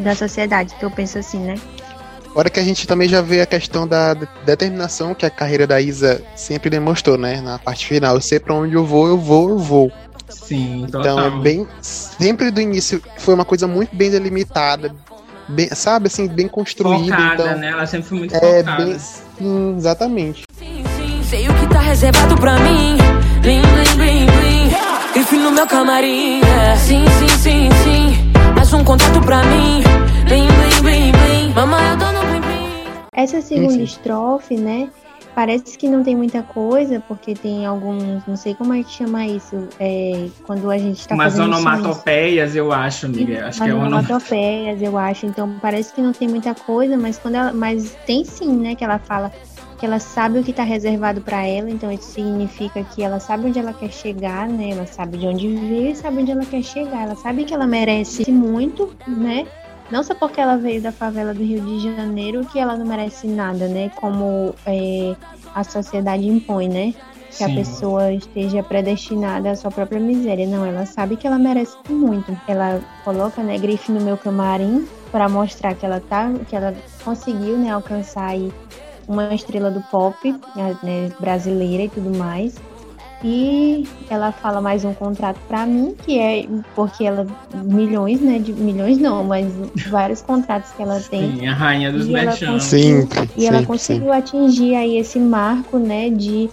da 0.04 0.14
sociedade 0.14 0.74
que 0.76 0.84
eu 0.84 0.90
penso 0.90 1.18
assim 1.18 1.40
né 1.40 1.56
Fora 2.32 2.50
que 2.50 2.60
a 2.60 2.62
gente 2.62 2.86
também 2.86 3.08
já 3.08 3.20
vê 3.20 3.40
a 3.40 3.46
questão 3.46 3.88
da 3.88 4.14
determinação 4.44 5.12
que 5.12 5.26
a 5.26 5.30
carreira 5.30 5.66
da 5.66 5.80
Isa 5.80 6.22
sempre 6.36 6.70
demonstrou, 6.70 7.18
né? 7.18 7.40
Na 7.40 7.58
parte 7.58 7.86
final. 7.86 8.14
Eu 8.14 8.20
sei 8.20 8.38
pra 8.38 8.54
onde 8.54 8.74
eu 8.74 8.84
vou, 8.84 9.08
eu 9.08 9.18
vou, 9.18 9.48
eu 9.48 9.58
vou. 9.58 9.92
Sim, 10.30 10.84
Então 10.88 11.02
total. 11.02 11.18
é 11.26 11.30
bem. 11.40 11.66
Sempre 11.80 12.50
do 12.50 12.60
início 12.60 13.02
foi 13.18 13.34
uma 13.34 13.44
coisa 13.44 13.66
muito 13.66 13.94
bem 13.94 14.10
delimitada. 14.10 14.94
Bem, 15.48 15.68
sabe, 15.74 16.08
assim, 16.08 16.28
bem 16.28 16.46
construída. 16.46 17.16
Focada, 17.16 17.42
então, 17.42 17.58
né? 17.58 17.68
Ela 17.70 17.86
sempre 17.86 18.08
foi 18.08 18.18
muito 18.18 18.34
é, 18.34 18.58
focada. 18.58 18.84
Bem, 18.84 18.98
sim, 18.98 19.74
exatamente. 19.78 20.42
Sim, 20.58 20.84
sim, 20.96 21.22
sei 21.24 21.48
o 21.48 21.54
que 21.54 21.66
tá 21.68 21.80
reservado 21.80 22.36
pra 22.36 22.58
mim. 22.58 22.96
Blim, 23.40 23.62
blim, 23.62 23.96
blim, 23.96 24.26
blim. 24.26 25.20
Enfim, 25.20 25.38
no 25.38 25.50
meu 25.50 25.66
camarim. 25.66 26.40
É. 26.42 26.76
Sim, 26.76 27.04
sim, 27.18 27.28
sim, 27.28 27.68
sim. 27.84 28.32
Mais 28.54 28.72
um 28.74 28.84
contato 28.84 29.20
pra 29.22 29.42
mim. 29.44 29.82
Blim, 30.26 30.46
blim, 30.46 30.82
blim, 30.82 31.12
blim. 31.12 31.52
Mamãe, 31.54 31.90
eu 31.90 31.96
dou 31.96 32.12
no 32.12 32.20
blim, 32.26 32.40
blim. 32.40 32.68
Essa 33.14 33.40
segunda 33.40 33.70
sim, 33.70 33.78
sim. 33.78 33.84
estrofe, 33.84 34.56
né? 34.56 34.88
Parece 35.38 35.78
que 35.78 35.88
não 35.88 36.02
tem 36.02 36.16
muita 36.16 36.42
coisa, 36.42 36.98
porque 37.06 37.32
tem 37.32 37.64
alguns, 37.64 38.26
não 38.26 38.34
sei 38.34 38.56
como 38.56 38.74
é 38.74 38.82
que 38.82 38.90
chama 38.90 39.24
isso, 39.24 39.68
é, 39.78 40.26
quando 40.42 40.68
a 40.68 40.76
gente 40.76 41.06
tá 41.06 41.14
Umas 41.14 41.32
fazendo 41.32 41.54
onomatopeias, 41.54 42.56
eu 42.56 42.72
acho, 42.72 43.06
amiga. 43.06 43.46
Acho 43.46 43.62
que 43.62 43.70
é 43.70 43.72
onomatopeias, 43.72 44.82
eu 44.82 44.98
acho. 44.98 45.26
Então 45.26 45.56
parece 45.62 45.92
que 45.92 46.02
não 46.02 46.12
tem 46.12 46.26
muita 46.26 46.56
coisa, 46.56 46.96
mas 46.96 47.20
quando 47.20 47.36
ela, 47.36 47.52
mas 47.52 47.96
tem 48.04 48.24
sim, 48.24 48.52
né, 48.56 48.74
que 48.74 48.82
ela 48.82 48.98
fala 48.98 49.30
que 49.78 49.86
ela 49.86 50.00
sabe 50.00 50.40
o 50.40 50.42
que 50.42 50.50
está 50.50 50.64
reservado 50.64 51.20
para 51.20 51.46
ela, 51.46 51.70
então 51.70 51.92
isso 51.92 52.10
significa 52.10 52.82
que 52.82 53.00
ela 53.00 53.20
sabe 53.20 53.46
onde 53.46 53.60
ela 53.60 53.72
quer 53.72 53.92
chegar, 53.92 54.48
né? 54.48 54.70
Ela 54.70 54.86
sabe 54.86 55.18
de 55.18 55.26
onde 55.28 55.46
veio 55.46 55.92
e 55.92 55.94
sabe 55.94 56.22
onde 56.22 56.32
ela 56.32 56.44
quer 56.44 56.64
chegar. 56.64 57.04
Ela 57.04 57.14
sabe 57.14 57.44
que 57.44 57.54
ela 57.54 57.64
merece 57.64 58.28
muito, 58.28 58.92
né? 59.06 59.46
Não 59.90 60.02
só 60.02 60.14
porque 60.14 60.40
ela 60.40 60.56
veio 60.56 60.82
da 60.82 60.92
favela 60.92 61.32
do 61.32 61.42
Rio 61.42 61.60
de 61.60 61.80
Janeiro 61.80 62.44
que 62.46 62.58
ela 62.58 62.76
não 62.76 62.86
merece 62.86 63.26
nada, 63.26 63.68
né? 63.68 63.90
Como 63.96 64.54
é, 64.66 65.14
a 65.54 65.64
sociedade 65.64 66.26
impõe, 66.26 66.68
né? 66.68 66.94
Que 67.30 67.44
Sim. 67.44 67.44
a 67.44 67.54
pessoa 67.54 68.12
esteja 68.12 68.62
predestinada 68.62 69.50
à 69.50 69.56
sua 69.56 69.70
própria 69.70 70.00
miséria. 70.00 70.46
Não, 70.46 70.64
ela 70.64 70.86
sabe 70.86 71.16
que 71.16 71.26
ela 71.26 71.38
merece 71.38 71.76
muito. 71.88 72.36
Ela 72.46 72.80
coloca, 73.04 73.42
né, 73.42 73.58
grife 73.58 73.92
no 73.92 74.00
meu 74.00 74.16
camarim 74.16 74.86
para 75.10 75.28
mostrar 75.28 75.74
que 75.74 75.86
ela 75.86 76.00
tá, 76.00 76.30
que 76.48 76.54
ela 76.54 76.74
conseguiu, 77.04 77.56
né, 77.56 77.70
alcançar 77.70 78.28
aí 78.28 78.52
uma 79.06 79.34
estrela 79.34 79.70
do 79.70 79.80
pop 79.90 80.34
né, 80.82 81.10
brasileira 81.18 81.84
e 81.84 81.88
tudo 81.88 82.16
mais. 82.16 82.56
E 83.22 83.84
ela 84.08 84.30
fala 84.30 84.60
mais 84.60 84.84
um 84.84 84.94
contrato 84.94 85.40
para 85.48 85.66
mim, 85.66 85.94
que 86.04 86.18
é 86.18 86.46
porque 86.74 87.04
ela 87.04 87.26
milhões, 87.64 88.20
né, 88.20 88.38
de 88.38 88.52
milhões 88.52 88.98
não, 88.98 89.24
mas 89.24 89.52
vários 89.88 90.22
contratos 90.22 90.70
que 90.72 90.82
ela 90.82 91.00
tem. 91.00 91.36
Sim, 91.36 91.46
a 91.48 91.54
rainha 91.54 91.90
dos 91.90 92.06
merchan. 92.06 92.60
Sim. 92.60 93.08
E 93.36 93.46
ela 93.46 93.64
conseguiu 93.64 94.12
sim. 94.12 94.18
atingir 94.18 94.74
aí 94.76 94.98
esse 94.98 95.18
marco, 95.18 95.78
né, 95.78 96.10
de 96.10 96.48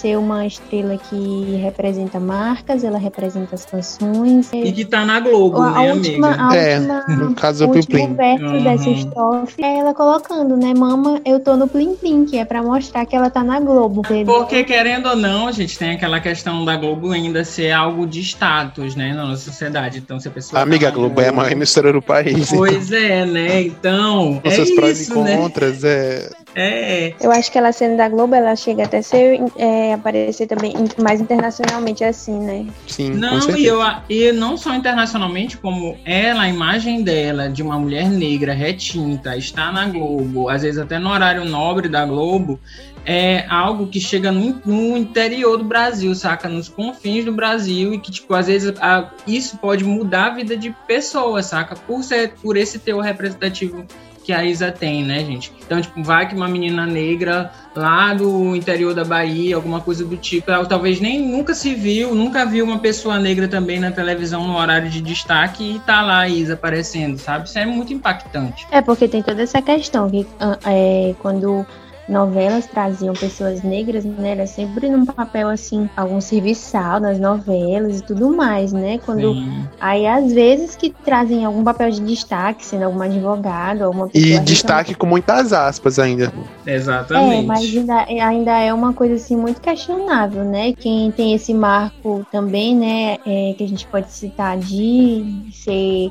ser 0.00 0.16
uma 0.16 0.46
estrela 0.46 0.96
que 0.96 1.56
representa 1.62 2.20
marcas, 2.20 2.84
ela 2.84 2.98
representa 2.98 3.54
as 3.54 3.64
canções. 3.64 4.48
E 4.52 4.72
que 4.72 4.84
tá 4.84 5.04
na 5.04 5.18
Globo, 5.20 5.60
a, 5.60 5.70
né, 5.72 5.92
última, 5.92 6.28
amiga? 6.28 6.48
A 6.48 6.56
é, 6.56 6.78
última, 6.78 7.04
no 7.16 7.34
caso 7.34 7.64
o 7.64 7.68
do 7.68 7.76
último 7.76 8.06
Plim. 8.06 8.14
verso 8.14 8.44
Uhum. 8.44 8.62
dessa 8.62 8.90
estrofe 8.90 9.62
é 9.62 9.78
ela 9.78 9.92
colocando, 9.92 10.56
né? 10.56 10.72
Mama, 10.74 11.20
eu 11.24 11.40
tô 11.40 11.56
no 11.56 11.66
Plim 11.66 11.96
Plim, 11.96 12.24
que 12.24 12.38
é 12.38 12.44
pra 12.44 12.62
mostrar 12.62 13.04
que 13.06 13.16
ela 13.16 13.28
tá 13.28 13.42
na 13.42 13.58
Globo. 13.58 14.02
Porque, 14.24 14.64
querendo 14.64 15.08
ou 15.08 15.16
não, 15.16 15.48
a 15.48 15.52
gente 15.52 15.76
tem 15.76 15.92
aquela 15.92 16.20
questão 16.20 16.64
da 16.64 16.76
Globo 16.76 17.10
ainda 17.10 17.44
ser 17.44 17.72
algo 17.72 18.06
de 18.06 18.20
status, 18.20 18.94
né, 18.94 19.12
na 19.12 19.26
nossa 19.26 19.50
sociedade. 19.50 19.98
Então, 19.98 20.20
se 20.20 20.28
a 20.28 20.30
pessoa. 20.30 20.62
Amiga, 20.62 20.88
a 20.88 20.90
tá 20.90 20.96
na 20.96 21.02
Globo 21.02 21.20
é 21.20 21.28
a 21.28 21.32
maior 21.32 21.50
emissora 21.50 21.92
do 21.92 22.00
país. 22.00 22.50
Pois 22.50 22.92
é, 22.92 23.26
né? 23.26 23.62
Então. 23.62 24.40
Com 24.42 24.48
é 24.48 24.50
seus 24.50 24.70
prós 24.70 25.08
e 25.08 25.18
né? 25.18 25.36
contras, 25.36 25.82
é. 25.84 26.30
É. 26.60 27.14
Eu 27.20 27.30
acho 27.30 27.50
que 27.52 27.58
ela 27.58 27.70
sendo 27.72 27.96
da 27.96 28.08
Globo, 28.08 28.34
ela 28.34 28.56
chega 28.56 28.84
até 28.84 29.00
ser 29.00 29.40
é, 29.56 29.94
aparecer 29.94 30.46
também 30.46 30.74
mais 31.00 31.20
internacionalmente 31.20 32.02
assim, 32.02 32.38
né? 32.38 32.66
Sim, 32.86 33.10
Não, 33.10 33.38
e, 33.56 33.64
eu, 33.64 33.78
e 34.08 34.32
não 34.32 34.56
só 34.56 34.74
internacionalmente, 34.74 35.56
como 35.56 35.96
ela, 36.04 36.42
a 36.42 36.48
imagem 36.48 37.02
dela 37.02 37.48
de 37.48 37.62
uma 37.62 37.78
mulher 37.78 38.08
negra 38.08 38.52
retinta, 38.52 39.36
está 39.36 39.70
na 39.70 39.86
Globo, 39.86 40.48
às 40.48 40.62
vezes 40.62 40.78
até 40.78 40.98
no 40.98 41.10
horário 41.10 41.44
nobre 41.44 41.88
da 41.88 42.04
Globo, 42.04 42.58
é 43.06 43.46
algo 43.48 43.86
que 43.86 44.00
chega 44.00 44.30
no, 44.30 44.60
no 44.66 44.96
interior 44.96 45.56
do 45.56 45.64
Brasil, 45.64 46.14
saca? 46.14 46.48
Nos 46.48 46.68
confins 46.68 47.24
do 47.24 47.32
Brasil, 47.32 47.94
e 47.94 47.98
que, 47.98 48.10
tipo, 48.10 48.34
às 48.34 48.48
vezes 48.48 48.74
a- 48.80 49.10
isso 49.26 49.56
pode 49.58 49.84
mudar 49.84 50.26
a 50.26 50.30
vida 50.34 50.56
de 50.56 50.74
pessoas, 50.86 51.46
saca? 51.46 51.74
Por, 51.74 52.02
ser, 52.02 52.32
por 52.42 52.56
esse 52.56 52.78
teor 52.78 53.02
representativo 53.02 53.86
que 54.28 54.32
a 54.34 54.44
Isa 54.44 54.70
tem, 54.70 55.02
né, 55.02 55.20
gente? 55.20 55.50
Então, 55.64 55.80
tipo, 55.80 56.02
vai 56.02 56.28
que 56.28 56.34
uma 56.34 56.46
menina 56.46 56.84
negra 56.84 57.50
lá 57.74 58.12
do 58.12 58.54
interior 58.54 58.92
da 58.92 59.02
Bahia, 59.02 59.56
alguma 59.56 59.80
coisa 59.80 60.04
do 60.04 60.18
tipo, 60.18 60.50
ela 60.50 60.66
talvez 60.66 61.00
nem 61.00 61.26
nunca 61.26 61.54
se 61.54 61.74
viu, 61.74 62.14
nunca 62.14 62.44
viu 62.44 62.62
uma 62.62 62.78
pessoa 62.78 63.18
negra 63.18 63.48
também 63.48 63.80
na 63.80 63.90
televisão 63.90 64.46
no 64.46 64.54
horário 64.54 64.90
de 64.90 65.00
destaque 65.00 65.76
e 65.76 65.78
tá 65.78 66.02
lá 66.02 66.18
a 66.18 66.28
Isa 66.28 66.52
aparecendo, 66.52 67.16
sabe? 67.16 67.48
Isso 67.48 67.58
é 67.58 67.64
muito 67.64 67.90
impactante. 67.94 68.66
É 68.70 68.82
porque 68.82 69.08
tem 69.08 69.22
toda 69.22 69.42
essa 69.42 69.62
questão 69.62 70.10
que 70.10 70.26
ah, 70.38 70.58
é, 70.66 71.14
quando 71.20 71.64
novelas 72.08 72.66
traziam 72.66 73.12
pessoas 73.12 73.62
negras, 73.62 74.04
né, 74.04 74.30
era 74.30 74.46
sempre 74.46 74.88
num 74.88 75.04
papel 75.04 75.48
assim, 75.48 75.88
algum 75.96 76.20
serviçal 76.20 76.98
nas 76.98 77.18
novelas 77.18 78.00
e 78.00 78.02
tudo 78.02 78.34
mais, 78.34 78.72
né? 78.72 78.98
Quando 79.04 79.34
Sim. 79.34 79.64
aí 79.80 80.06
às 80.06 80.32
vezes 80.32 80.74
que 80.74 80.90
trazem 80.90 81.44
algum 81.44 81.62
papel 81.62 81.90
de 81.90 82.00
destaque, 82.00 82.64
sendo 82.64 82.84
algum 82.84 83.00
advogado, 83.02 83.82
alguma 83.82 84.08
pessoa 84.08 84.26
E 84.26 84.32
rica, 84.32 84.44
destaque 84.44 84.94
com 84.94 85.06
muitas 85.06 85.52
aspas 85.52 85.98
ainda. 85.98 86.32
Exatamente. 86.66 87.36
É, 87.36 87.42
mas 87.42 87.60
ainda, 87.64 88.26
ainda 88.26 88.58
é 88.58 88.72
uma 88.72 88.92
coisa 88.92 89.14
assim 89.14 89.36
muito 89.36 89.60
questionável, 89.60 90.44
né? 90.44 90.72
Quem 90.72 91.10
tem 91.10 91.34
esse 91.34 91.52
marco 91.52 92.26
também, 92.32 92.74
né, 92.74 93.18
é, 93.26 93.54
que 93.56 93.64
a 93.64 93.68
gente 93.68 93.86
pode 93.86 94.10
citar 94.10 94.56
de 94.56 95.50
ser 95.52 96.10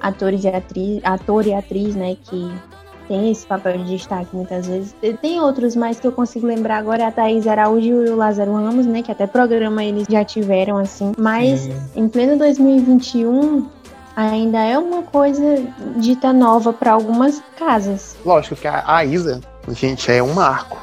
atores 0.00 0.44
e 0.44 0.48
atriz, 0.48 1.00
ator 1.04 1.46
e 1.46 1.54
atriz, 1.54 1.94
né, 1.94 2.16
que 2.24 2.52
tem 3.08 3.30
esse 3.30 3.46
papel 3.46 3.78
de 3.78 3.96
destaque 3.96 4.34
muitas 4.34 4.66
vezes. 4.66 4.94
Tem 5.20 5.40
outros 5.40 5.74
mais 5.76 5.98
que 5.98 6.06
eu 6.06 6.12
consigo 6.12 6.46
lembrar 6.46 6.78
agora, 6.78 7.02
é 7.02 7.06
a 7.06 7.12
Thaís 7.12 7.46
Araújo 7.46 8.06
e 8.06 8.10
o 8.10 8.16
Lázaro 8.16 8.54
Ramos, 8.54 8.86
né, 8.86 9.02
que 9.02 9.12
até 9.12 9.26
programa 9.26 9.84
eles 9.84 10.06
já 10.08 10.24
tiveram 10.24 10.78
assim, 10.78 11.12
mas 11.18 11.60
Sim. 11.60 11.76
em 11.94 12.08
pleno 12.08 12.36
2021 12.38 13.66
ainda 14.16 14.58
é 14.58 14.78
uma 14.78 15.02
coisa 15.02 15.62
dita 15.96 16.32
nova 16.32 16.72
para 16.72 16.92
algumas 16.92 17.42
casas. 17.58 18.16
Lógico 18.24 18.56
que 18.56 18.66
a, 18.66 18.82
a 18.86 19.04
Isa, 19.04 19.40
gente, 19.68 20.10
é 20.10 20.22
um 20.22 20.32
marco. 20.32 20.78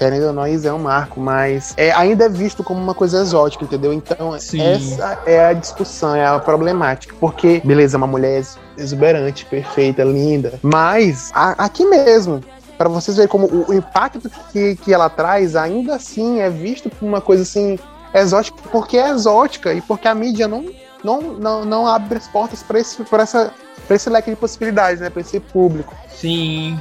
Querendo 0.00 0.28
ou 0.28 0.32
não, 0.32 0.46
Isa 0.48 0.70
é 0.70 0.72
um 0.72 0.78
marco, 0.78 1.20
mas 1.20 1.74
é, 1.76 1.92
ainda 1.92 2.24
é 2.24 2.28
visto 2.30 2.64
como 2.64 2.80
uma 2.80 2.94
coisa 2.94 3.20
exótica, 3.20 3.64
entendeu? 3.64 3.92
Então, 3.92 4.34
Sim. 4.40 4.58
essa 4.62 5.18
é 5.26 5.44
a 5.44 5.52
discussão, 5.52 6.14
é 6.16 6.24
a 6.26 6.38
problemática. 6.38 7.14
Porque, 7.20 7.60
beleza, 7.62 7.98
uma 7.98 8.06
mulher 8.06 8.38
ex- 8.38 8.58
exuberante, 8.78 9.44
perfeita, 9.44 10.02
linda, 10.02 10.54
mas 10.62 11.30
a- 11.34 11.50
aqui 11.66 11.84
mesmo, 11.84 12.42
para 12.78 12.88
vocês 12.88 13.18
verem 13.18 13.28
como 13.28 13.46
o, 13.46 13.66
o 13.68 13.74
impacto 13.74 14.30
que, 14.50 14.74
que 14.76 14.94
ela 14.94 15.10
traz, 15.10 15.54
ainda 15.54 15.96
assim 15.96 16.40
é 16.40 16.48
visto 16.48 16.88
como 16.88 17.10
uma 17.10 17.20
coisa 17.20 17.42
assim 17.42 17.78
exótica, 18.14 18.56
porque 18.72 18.96
é 18.96 19.10
exótica 19.10 19.74
e 19.74 19.82
porque 19.82 20.08
a 20.08 20.14
mídia 20.14 20.48
não, 20.48 20.64
não, 21.04 21.20
não, 21.20 21.64
não 21.66 21.86
abre 21.86 22.16
as 22.16 22.26
portas 22.26 22.62
para 22.62 22.80
esse, 22.80 23.04
pra 23.04 23.22
essa, 23.24 23.52
pra 23.86 23.96
esse 23.96 24.08
leque 24.08 24.30
de 24.30 24.36
possibilidades, 24.36 24.98
né? 25.02 25.10
Para 25.10 25.20
esse 25.20 25.38
público 25.38 25.94
Sim. 26.08 26.80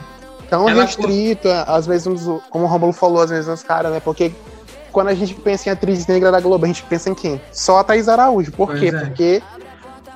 Tão 0.50 0.68
Ela- 0.70 0.84
restrito, 0.84 1.48
às 1.68 1.86
vezes, 1.88 2.08
como 2.50 2.66
o 2.66 2.68
Romulo 2.68 2.94
falou, 2.94 3.22
às 3.22 3.30
vezes 3.30 3.48
uns 3.48 3.64
caras, 3.64 3.92
né? 3.92 4.00
Porque 4.00 4.32
quando 4.92 5.10
a 5.10 5.14
gente 5.14 5.34
pensa 5.36 5.70
em 5.70 5.72
atriz 5.72 6.08
negra 6.08 6.32
da 6.32 6.40
Globo, 6.40 6.66
a 6.66 6.68
gente 6.68 6.84
pensa 6.84 7.10
em 7.10 7.14
quem? 7.16 7.40
Só 7.52 7.78
a 7.80 7.84
Thaís 7.84 8.08
Araújo. 8.10 8.52
Por 8.52 8.68
Pois 8.68 8.80
quê? 8.80 8.88
é. 8.88 8.92
Porque, 8.92 9.44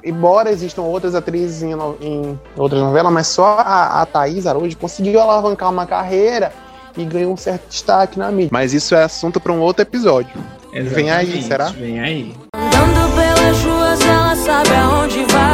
embora 0.04 0.50
existam 0.52 0.82
outras 0.82 1.16
atrizes 1.16 1.62
em, 1.63 1.75
no- 1.75 1.96
em 2.02 2.40
outras 2.58 2.82
novelas, 2.82 3.12
mas 3.13 3.28
só 3.28 3.58
a, 3.60 4.02
a 4.02 4.06
Thaís 4.06 4.46
Araújo 4.48 4.75
conseguiu 4.78 5.20
alavancar 5.22 5.70
uma 5.70 5.86
carreira 5.86 6.52
e 6.98 7.06
ganhou 7.06 7.34
um 7.34 7.38
certo 7.38 7.70
destaque 7.70 8.18
na 8.20 8.32
mídia. 8.32 8.50
Mas 8.52 8.74
isso 8.74 8.94
é 8.96 9.04
assunto 9.04 9.40
para 9.40 9.52
um 9.52 9.60
outro 9.62 9.82
episódio. 9.82 10.32
Vem 10.72 11.12
aí, 11.12 11.25
Exatamente, 11.38 11.44
será? 11.48 11.66
Vem 11.68 12.00
aí. 12.00 12.36
Andando 12.56 13.16
pelas 13.16 13.63
ruas, 13.63 14.02
ela 14.02 14.36
sabe 14.36 14.70
aonde 14.75 15.24
vai 15.25 15.52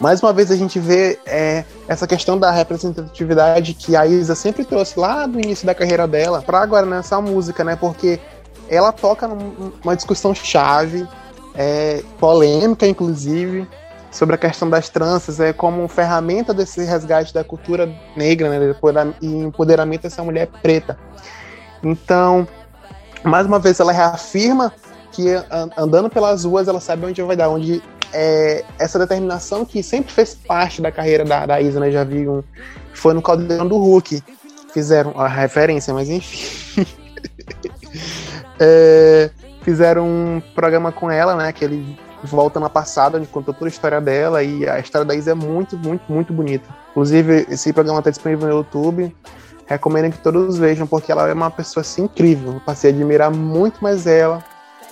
Mais 0.00 0.22
uma 0.22 0.32
vez 0.32 0.50
a 0.50 0.56
gente 0.56 0.78
vê 0.78 1.18
é, 1.26 1.62
essa 1.86 2.06
questão 2.06 2.38
da 2.38 2.50
representatividade 2.50 3.74
que 3.74 3.94
a 3.94 4.06
Isa 4.06 4.34
sempre 4.34 4.64
trouxe 4.64 4.98
lá 4.98 5.26
do 5.26 5.38
início 5.38 5.66
da 5.66 5.74
carreira 5.74 6.08
dela 6.08 6.40
para 6.40 6.60
agora 6.60 6.86
nessa 6.86 7.20
música, 7.20 7.62
né? 7.62 7.76
Porque 7.76 8.18
ela 8.68 8.92
toca 8.92 9.28
num- 9.28 9.72
numa 9.84 9.94
discussão 9.94 10.34
chave, 10.34 11.06
é, 11.54 12.02
polêmica 12.18 12.86
inclusive, 12.86 13.68
sobre 14.10 14.34
a 14.36 14.38
questão 14.38 14.70
das 14.70 14.88
tranças, 14.88 15.38
é 15.38 15.52
como 15.52 15.86
ferramenta 15.86 16.54
desse 16.54 16.82
resgate 16.82 17.34
da 17.34 17.44
cultura 17.44 17.86
negra, 18.16 18.48
né? 18.48 18.74
E 19.20 19.26
empoderamento 19.26 20.02
dessa 20.02 20.24
mulher 20.24 20.48
preta. 20.62 20.98
Então, 21.82 22.48
mais 23.22 23.46
uma 23.46 23.58
vez 23.58 23.78
ela 23.78 23.92
reafirma 23.92 24.72
que 25.12 25.28
an- 25.30 25.70
andando 25.76 26.08
pelas 26.08 26.44
ruas 26.44 26.68
ela 26.68 26.80
sabe 26.80 27.04
onde 27.04 27.20
vai 27.22 27.36
dar, 27.36 27.50
onde 27.50 27.82
é, 28.12 28.64
essa 28.78 28.98
determinação 28.98 29.64
que 29.64 29.82
sempre 29.82 30.12
fez 30.12 30.34
parte 30.34 30.82
da 30.82 30.90
carreira 30.90 31.24
da, 31.24 31.46
da 31.46 31.60
Isa, 31.60 31.80
né? 31.80 31.90
Já 31.90 32.04
vi 32.04 32.28
um. 32.28 32.42
Foi 32.92 33.14
no 33.14 33.22
Caldeirão 33.22 33.66
do 33.66 33.76
Hulk. 33.76 34.22
Fizeram 34.72 35.18
a 35.18 35.26
referência, 35.28 35.92
mas 35.94 36.08
enfim. 36.08 36.86
É, 38.62 39.30
fizeram 39.62 40.06
um 40.06 40.42
programa 40.54 40.92
com 40.92 41.10
ela, 41.10 41.34
né? 41.34 41.50
Que 41.50 41.64
ele 41.64 41.98
volta 42.22 42.60
na 42.60 42.68
passada, 42.68 43.16
onde 43.16 43.26
contou 43.26 43.54
toda 43.54 43.66
a 43.66 43.70
história 43.70 43.98
dela. 44.02 44.42
E 44.42 44.68
a 44.68 44.78
história 44.78 45.04
da 45.06 45.14
Isa 45.14 45.30
é 45.30 45.34
muito, 45.34 45.78
muito, 45.78 46.02
muito 46.12 46.30
bonita. 46.30 46.68
Inclusive, 46.90 47.46
esse 47.48 47.72
programa 47.72 48.00
está 48.00 48.10
disponível 48.10 48.48
no 48.48 48.56
YouTube. 48.56 49.16
Recomendo 49.66 50.12
que 50.12 50.18
todos 50.18 50.58
vejam, 50.58 50.86
porque 50.86 51.10
ela 51.10 51.26
é 51.26 51.32
uma 51.32 51.50
pessoa 51.50 51.80
assim, 51.80 52.02
incrível. 52.02 52.52
Eu 52.52 52.60
passei 52.60 52.90
a 52.90 52.92
admirar 52.92 53.30
muito 53.30 53.82
mais 53.82 54.06
ela 54.06 54.44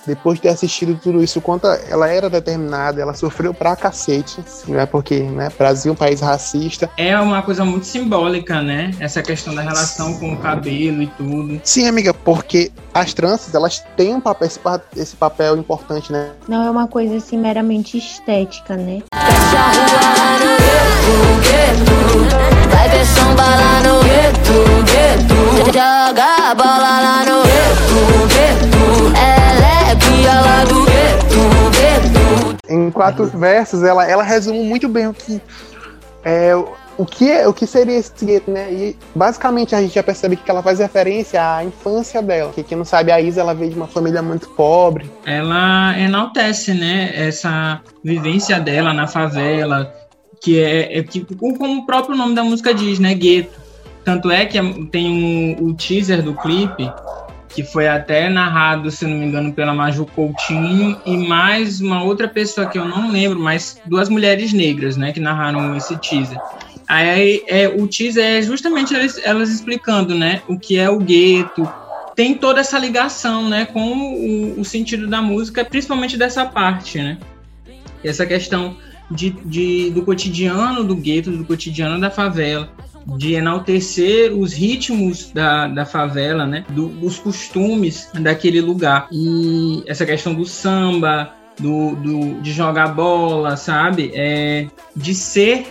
depois 0.05 0.37
de 0.37 0.43
ter 0.43 0.49
assistido 0.49 0.99
tudo 1.01 1.23
isso, 1.23 1.41
quanto 1.41 1.67
ela 1.67 2.07
era 2.07 2.29
determinada, 2.29 3.01
ela 3.01 3.13
sofreu 3.13 3.53
pra 3.53 3.75
cacete, 3.75 4.43
né? 4.67 4.85
Porque, 4.85 5.19
né, 5.19 5.49
Brasil 5.57 5.91
é 5.91 5.93
um 5.93 5.95
país 5.95 6.21
racista. 6.21 6.89
É 6.97 7.17
uma 7.19 7.41
coisa 7.41 7.63
muito 7.65 7.85
simbólica, 7.85 8.61
né? 8.61 8.91
Essa 8.99 9.21
questão 9.21 9.53
da 9.53 9.61
relação 9.61 10.17
com 10.19 10.33
o 10.33 10.37
cabelo 10.37 11.03
e 11.03 11.07
tudo. 11.07 11.59
Sim, 11.63 11.87
amiga, 11.87 12.13
porque 12.13 12.71
as 12.93 13.13
tranças, 13.13 13.53
elas 13.53 13.83
têm 13.95 14.15
um 14.15 14.21
papel, 14.21 14.47
esse, 14.47 14.59
esse 14.95 15.15
papel 15.15 15.57
importante, 15.57 16.11
né? 16.11 16.31
Não 16.47 16.63
é 16.63 16.71
uma 16.71 16.87
coisa 16.87 17.17
assim 17.17 17.37
meramente 17.37 17.97
estética, 17.97 18.75
né? 18.75 19.03
Fecha 19.13 19.57
a 19.57 19.71
rua 19.71 19.99
lá 20.17 20.39
no 20.39 20.57
gueto, 20.61 21.39
gueto. 21.41 22.69
Vai 22.69 22.89
ver 22.89 23.05
samba 23.05 23.43
lá 23.43 23.81
no 23.81 24.03
gueto, 24.03 24.83
gueto. 24.85 25.39
Joga 25.65 26.51
a 26.51 26.55
bola 26.55 26.77
lá 26.77 27.25
no 27.25 27.43
gueto, 27.43 28.27
gueto. 28.27 28.78
Quatro 32.99 33.25
versos, 33.27 33.81
ela, 33.81 34.05
ela 34.05 34.23
resume 34.23 34.61
muito 34.61 34.89
bem 34.89 35.07
o 35.07 35.13
que 35.13 35.41
é 36.21 36.53
o 36.97 37.05
que 37.05 37.31
é, 37.31 37.47
o 37.47 37.53
que 37.53 37.65
seria 37.65 37.97
esse 37.97 38.25
gueto, 38.25 38.51
né? 38.51 38.73
E 38.73 38.97
basicamente 39.15 39.73
a 39.73 39.81
gente 39.81 39.95
já 39.95 40.03
percebe 40.03 40.35
que 40.35 40.51
ela 40.51 40.61
faz 40.61 40.79
referência 40.79 41.41
à 41.41 41.63
infância 41.63 42.21
dela. 42.21 42.51
Que 42.51 42.61
quem 42.61 42.77
não 42.77 42.83
sabe, 42.83 43.09
a 43.09 43.21
Isa 43.21 43.39
ela 43.39 43.53
veio 43.53 43.71
de 43.71 43.77
uma 43.77 43.87
família 43.87 44.21
muito 44.21 44.49
pobre. 44.49 45.09
Ela 45.25 45.97
enaltece, 45.97 46.73
né? 46.73 47.13
Essa 47.15 47.79
vivência 48.03 48.59
dela 48.59 48.93
na 48.93 49.07
favela, 49.07 49.93
que 50.43 50.61
é, 50.61 50.99
é 50.99 51.03
que, 51.03 51.25
como 51.37 51.79
o 51.79 51.85
próprio 51.85 52.17
nome 52.17 52.35
da 52.35 52.43
música 52.43 52.73
diz, 52.73 52.99
né? 52.99 53.15
Gueto. 53.15 53.57
Tanto 54.03 54.29
é 54.29 54.45
que 54.45 54.59
tem 54.87 55.55
um, 55.57 55.67
o 55.67 55.73
teaser 55.73 56.21
do 56.21 56.33
clipe 56.33 56.91
que 57.49 57.63
foi 57.63 57.87
até 57.87 58.29
narrado, 58.29 58.91
se 58.91 59.05
não 59.05 59.17
me 59.17 59.25
engano, 59.25 59.51
pela 59.51 59.73
Maju 59.73 60.05
Coutinho 60.05 60.99
e 61.05 61.17
mais 61.17 61.81
uma 61.81 62.03
outra 62.03 62.27
pessoa 62.27 62.67
que 62.67 62.77
eu 62.77 62.85
não 62.85 63.11
lembro, 63.11 63.39
mas 63.39 63.81
duas 63.85 64.07
mulheres 64.07 64.53
negras, 64.53 64.95
né, 64.95 65.11
que 65.11 65.19
narraram 65.19 65.75
esse 65.75 65.97
teaser. 65.97 66.39
Aí 66.87 67.43
é, 67.47 67.67
o 67.67 67.87
teaser 67.87 68.23
é 68.23 68.41
justamente 68.41 68.95
elas, 68.95 69.19
elas 69.23 69.49
explicando, 69.49 70.15
né, 70.15 70.41
o 70.47 70.57
que 70.57 70.77
é 70.77 70.89
o 70.89 70.99
gueto, 70.99 71.67
tem 72.15 72.35
toda 72.35 72.59
essa 72.59 72.77
ligação, 72.77 73.49
né, 73.49 73.65
com 73.65 73.93
o, 73.93 74.59
o, 74.59 74.65
sentido 74.65 75.07
da 75.07 75.21
música, 75.21 75.65
principalmente 75.65 76.17
dessa 76.17 76.45
parte, 76.45 76.97
né? 76.97 77.17
Essa 78.03 78.25
questão 78.25 78.75
de, 79.09 79.29
de, 79.29 79.89
do 79.91 80.03
cotidiano 80.03 80.83
do 80.83 80.95
gueto, 80.95 81.31
do 81.31 81.45
cotidiano 81.45 81.99
da 81.99 82.11
favela 82.11 82.69
de 83.17 83.33
enaltecer 83.33 84.33
os 84.33 84.53
ritmos 84.53 85.31
da, 85.31 85.67
da 85.67 85.85
favela, 85.85 86.45
né? 86.45 86.65
Do, 86.69 86.87
dos 86.87 87.19
costumes 87.19 88.09
daquele 88.13 88.61
lugar. 88.61 89.07
E 89.11 89.83
essa 89.87 90.05
questão 90.05 90.33
do 90.33 90.45
samba, 90.45 91.33
do, 91.59 91.95
do, 91.95 92.41
de 92.41 92.51
jogar 92.51 92.89
bola, 92.89 93.57
sabe? 93.57 94.11
É, 94.13 94.67
de 94.95 95.13
ser 95.13 95.67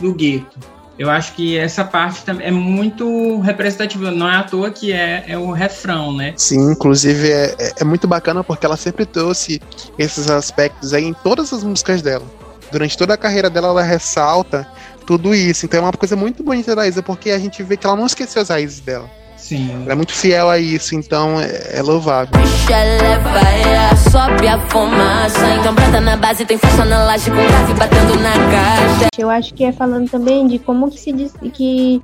do 0.00 0.14
gueto. 0.14 0.58
Eu 0.98 1.08
acho 1.08 1.34
que 1.34 1.56
essa 1.56 1.84
parte 1.84 2.24
é 2.40 2.50
muito 2.50 3.38
representativa, 3.38 4.10
não 4.10 4.28
é 4.28 4.36
à 4.36 4.42
toa 4.42 4.68
que 4.68 4.92
é, 4.92 5.24
é 5.28 5.38
o 5.38 5.52
refrão, 5.52 6.12
né? 6.12 6.34
Sim, 6.36 6.72
inclusive 6.72 7.30
é, 7.30 7.54
é, 7.56 7.72
é 7.80 7.84
muito 7.84 8.08
bacana 8.08 8.42
porque 8.42 8.66
ela 8.66 8.76
sempre 8.76 9.06
trouxe 9.06 9.62
esses 9.96 10.28
aspectos 10.28 10.92
aí 10.92 11.04
em 11.04 11.14
todas 11.14 11.52
as 11.52 11.62
músicas 11.62 12.02
dela. 12.02 12.24
Durante 12.72 12.98
toda 12.98 13.14
a 13.14 13.16
carreira 13.16 13.48
dela, 13.48 13.68
ela 13.68 13.82
ressalta 13.82 14.66
tudo 15.08 15.34
isso. 15.34 15.64
Então 15.64 15.80
é 15.80 15.82
uma 15.84 15.92
coisa 15.92 16.14
muito 16.14 16.42
bonita 16.42 16.76
da 16.76 16.86
Isa, 16.86 17.02
porque 17.02 17.30
a 17.30 17.38
gente 17.38 17.62
vê 17.62 17.78
que 17.78 17.86
ela 17.86 17.96
não 17.96 18.04
esqueceu 18.04 18.42
as 18.42 18.50
raízes 18.50 18.80
dela. 18.80 19.10
Sim. 19.38 19.70
Ela 19.84 19.92
é 19.92 19.94
muito 19.94 20.12
fiel 20.12 20.50
a 20.50 20.58
isso, 20.58 20.94
então 20.94 21.40
é, 21.40 21.78
é 21.78 21.82
louvável. 21.82 22.38
sobe 24.10 24.46
a 24.46 24.58
fumaça. 24.68 25.54
Então 25.58 25.74
prata 25.74 25.98
na 26.02 26.14
base, 26.14 26.44
tem 26.44 26.58
força 26.58 26.84
na 26.84 27.04
laje 27.04 27.30
com 27.30 27.36
grave 27.36 27.72
batendo 27.72 28.16
na 28.20 28.32
caixa. 28.34 29.08
Eu 29.16 29.30
acho 29.30 29.54
que 29.54 29.64
é 29.64 29.72
falando 29.72 30.10
também 30.10 30.46
de 30.46 30.58
como 30.58 30.90
que 30.90 31.00
se 31.00 31.10
diz 31.10 31.32
que 31.54 32.02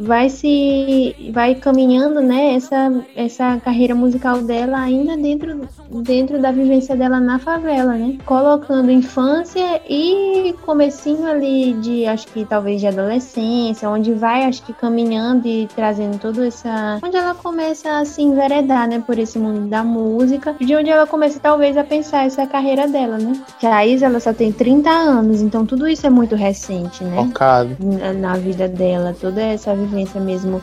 vai 0.00 0.30
se 0.30 1.14
vai 1.32 1.54
caminhando 1.54 2.20
né 2.20 2.54
essa 2.54 2.92
essa 3.14 3.58
carreira 3.58 3.94
musical 3.94 4.40
dela 4.42 4.78
ainda 4.78 5.16
dentro 5.16 5.68
dentro 6.02 6.40
da 6.40 6.50
vivência 6.50 6.96
dela 6.96 7.20
na 7.20 7.38
favela 7.38 7.94
né? 7.94 8.16
Colocando 8.24 8.90
infância 8.90 9.80
e 9.88 10.54
comecinho 10.64 11.26
ali 11.26 11.74
de 11.74 12.06
acho 12.06 12.26
que 12.28 12.44
talvez 12.44 12.80
de 12.80 12.86
adolescência 12.86 13.88
onde 13.90 14.14
vai 14.14 14.44
acho 14.44 14.62
que 14.62 14.72
caminhando 14.72 15.46
e 15.46 15.68
trazendo 15.74 16.18
toda 16.18 16.46
essa 16.46 16.98
onde 17.04 17.16
ela 17.16 17.34
começa 17.34 17.98
a 17.98 18.04
se 18.04 18.22
enveredar 18.22 18.88
né 18.88 19.02
por 19.06 19.18
esse 19.18 19.38
mundo 19.38 19.68
da 19.68 19.84
música 19.84 20.54
de 20.58 20.74
onde 20.74 20.88
ela 20.88 21.06
começa 21.06 21.38
talvez 21.38 21.76
a 21.76 21.84
pensar 21.84 22.24
essa 22.24 22.46
carreira 22.46 22.88
dela 22.88 23.18
né? 23.18 23.38
Que 23.58 23.66
a 23.66 23.86
Isa 23.86 24.06
ela 24.06 24.20
só 24.20 24.32
tem 24.32 24.50
30 24.50 24.88
anos 24.88 25.42
então 25.42 25.66
tudo 25.66 25.86
isso 25.86 26.06
é 26.06 26.10
muito 26.10 26.34
recente 26.34 27.04
né? 27.04 27.16
Focado. 27.16 27.76
na, 27.80 28.12
na 28.12 28.36
vida 28.36 28.66
dela 28.66 29.14
toda 29.18 29.42
essa 29.42 29.74
vivência 29.74 29.89
mesmo 30.20 30.62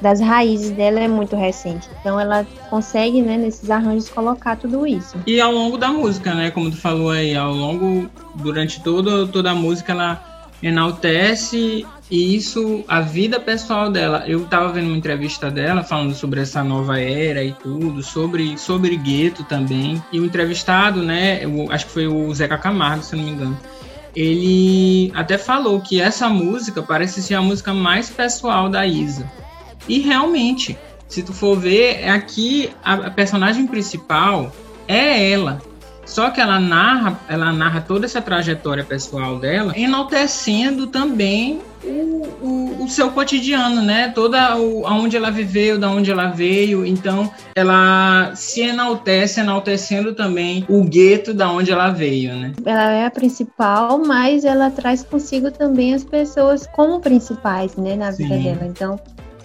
das 0.00 0.20
raízes 0.20 0.70
dela 0.70 1.00
é 1.00 1.08
muito 1.08 1.36
recente. 1.36 1.88
Então 2.00 2.18
ela 2.20 2.46
consegue, 2.68 3.22
né, 3.22 3.36
nesses 3.36 3.70
arranjos 3.70 4.08
colocar 4.08 4.56
tudo 4.56 4.86
isso. 4.86 5.16
E 5.26 5.40
ao 5.40 5.52
longo 5.52 5.76
da 5.78 5.88
música, 5.88 6.34
né, 6.34 6.50
como 6.50 6.70
tu 6.70 6.76
falou 6.76 7.10
aí, 7.10 7.34
ao 7.34 7.52
longo 7.52 8.08
durante 8.34 8.82
todo, 8.82 9.26
toda 9.28 9.50
a 9.50 9.54
música 9.54 9.92
ela 9.92 10.22
enaltece 10.62 11.86
isso, 12.10 12.84
a 12.88 13.00
vida 13.00 13.38
pessoal 13.40 13.90
dela. 13.90 14.24
Eu 14.26 14.44
tava 14.44 14.72
vendo 14.72 14.88
uma 14.88 14.96
entrevista 14.96 15.50
dela 15.50 15.82
falando 15.82 16.14
sobre 16.14 16.40
essa 16.40 16.62
nova 16.62 17.00
era 17.00 17.42
e 17.42 17.52
tudo, 17.52 18.02
sobre 18.02 18.56
sobre 18.56 18.96
gueto 18.96 19.44
também. 19.44 20.02
E 20.12 20.20
o 20.20 20.24
entrevistado, 20.24 21.02
né, 21.02 21.44
eu, 21.44 21.66
acho 21.70 21.86
que 21.86 21.92
foi 21.92 22.06
o 22.06 22.32
Zeca 22.34 22.58
Camargo, 22.58 23.02
se 23.02 23.16
não 23.16 23.24
me 23.24 23.30
engano 23.30 23.58
ele 24.16 25.12
até 25.14 25.36
falou 25.36 25.78
que 25.78 26.00
essa 26.00 26.26
música 26.26 26.82
parece 26.82 27.22
ser 27.22 27.34
a 27.34 27.42
música 27.42 27.74
mais 27.74 28.08
pessoal 28.08 28.70
da 28.70 28.86
Isa. 28.86 29.30
E 29.86 30.00
realmente, 30.00 30.76
se 31.06 31.22
tu 31.22 31.34
for 31.34 31.58
ver, 31.58 32.00
é 32.00 32.08
aqui 32.08 32.70
a 32.82 33.10
personagem 33.10 33.66
principal 33.66 34.50
é 34.88 35.30
ela. 35.30 35.60
Só 36.06 36.30
que 36.30 36.40
ela 36.40 36.58
narra, 36.58 37.20
ela 37.28 37.52
narra 37.52 37.80
toda 37.82 38.06
essa 38.06 38.22
trajetória 38.22 38.84
pessoal 38.84 39.38
dela, 39.38 39.76
enaltecendo 39.76 40.86
também 40.86 41.60
o, 41.86 42.46
o, 42.46 42.84
o, 42.84 42.88
seu 42.88 43.10
cotidiano, 43.10 43.80
né? 43.80 44.08
Toda 44.14 44.56
o, 44.58 44.86
aonde 44.86 45.16
ela 45.16 45.30
viveu, 45.30 45.78
da 45.78 45.88
onde 45.88 46.10
ela 46.10 46.28
veio. 46.28 46.84
Então, 46.84 47.30
ela 47.54 48.32
se 48.34 48.60
enaltece, 48.60 49.40
enaltecendo 49.40 50.14
também 50.14 50.64
o 50.68 50.82
gueto 50.84 51.32
da 51.32 51.50
onde 51.50 51.70
ela 51.70 51.90
veio, 51.90 52.34
né? 52.34 52.52
Ela 52.64 52.90
é 52.92 53.06
a 53.06 53.10
principal, 53.10 53.98
mas 53.98 54.44
ela 54.44 54.70
traz 54.70 55.02
consigo 55.02 55.50
também 55.50 55.94
as 55.94 56.04
pessoas 56.04 56.66
como 56.66 57.00
principais, 57.00 57.76
né, 57.76 57.96
na 57.96 58.10
vida 58.10 58.34
Sim. 58.34 58.42
dela. 58.42 58.66
Então, 58.66 59.00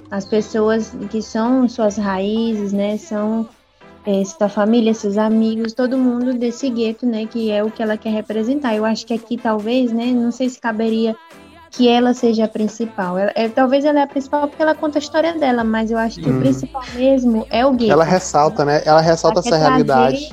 as 0.10 0.25
pessoas 0.25 0.93
que 1.10 1.21
são 1.21 1.67
suas 1.69 1.97
raízes, 1.97 2.73
né, 2.73 2.97
são 2.97 3.47
é, 4.06 4.23
sua 4.25 4.49
família, 4.49 4.93
seus 4.93 5.17
amigos, 5.17 5.73
todo 5.73 5.97
mundo 5.97 6.34
desse 6.34 6.69
gueto, 6.69 7.06
né, 7.06 7.25
que 7.25 7.51
é 7.51 7.63
o 7.63 7.69
que 7.69 7.82
ela 7.82 7.97
quer 7.97 8.12
representar. 8.12 8.75
Eu 8.75 8.84
acho 8.84 9.06
que 9.06 9.13
aqui 9.13 9.38
talvez, 9.38 9.91
né, 9.91 10.08
não 10.08 10.32
sei 10.32 10.49
se 10.49 10.60
caberia 10.60 11.15
que 11.71 11.88
ela 11.88 12.13
seja 12.13 12.43
a 12.43 12.47
principal. 12.49 13.17
Ela, 13.17 13.31
é, 13.34 13.47
talvez 13.47 13.86
ela 13.86 14.01
é 14.01 14.03
a 14.03 14.07
principal 14.07 14.47
porque 14.47 14.62
ela 14.62 14.75
conta 14.75 14.97
a 14.97 15.01
história 15.01 15.34
dela, 15.34 15.63
mas 15.63 15.89
eu 15.89 15.97
acho 15.97 16.19
que 16.19 16.29
hum. 16.29 16.38
o 16.38 16.41
principal 16.41 16.84
mesmo 16.93 17.47
é 17.49 17.65
o 17.65 17.71
gueto. 17.71 17.93
Ela 17.93 18.03
ressalta, 18.03 18.65
né? 18.65 18.81
Ela 18.86 18.99
ressalta 18.99 19.39
ela 19.39 19.47
essa 19.47 19.57
realidade. 19.57 20.29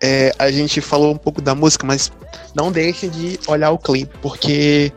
É, 0.00 0.32
a 0.38 0.50
gente 0.50 0.80
falou 0.80 1.12
um 1.12 1.18
pouco 1.18 1.42
da 1.42 1.54
música, 1.54 1.86
mas 1.86 2.10
não 2.54 2.72
deixa 2.72 3.06
de 3.06 3.38
olhar 3.46 3.70
o 3.70 3.78
clipe, 3.78 4.16
porque 4.22 4.90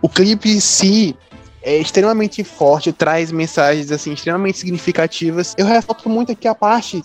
o 0.00 0.08
clipe 0.08 0.48
em 0.48 0.60
si 0.60 1.16
é 1.60 1.76
extremamente 1.78 2.44
forte, 2.44 2.92
traz 2.92 3.32
mensagens 3.32 3.90
assim 3.90 4.12
extremamente 4.12 4.58
significativas. 4.58 5.54
Eu 5.58 5.66
ressalto 5.66 6.08
muito 6.08 6.30
aqui 6.30 6.46
a 6.46 6.54
parte 6.54 7.02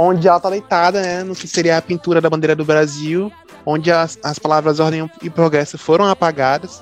onde 0.00 0.28
ela 0.28 0.38
tá 0.38 0.48
deitada, 0.48 1.02
né, 1.02 1.24
no 1.24 1.34
que 1.34 1.48
seria 1.48 1.76
a 1.76 1.82
pintura 1.82 2.20
da 2.20 2.30
bandeira 2.30 2.54
do 2.54 2.64
Brasil, 2.64 3.32
onde 3.66 3.90
as, 3.90 4.16
as 4.22 4.38
palavras 4.38 4.78
ordem 4.78 5.10
e 5.20 5.28
progresso 5.28 5.76
foram 5.76 6.04
apagadas, 6.04 6.80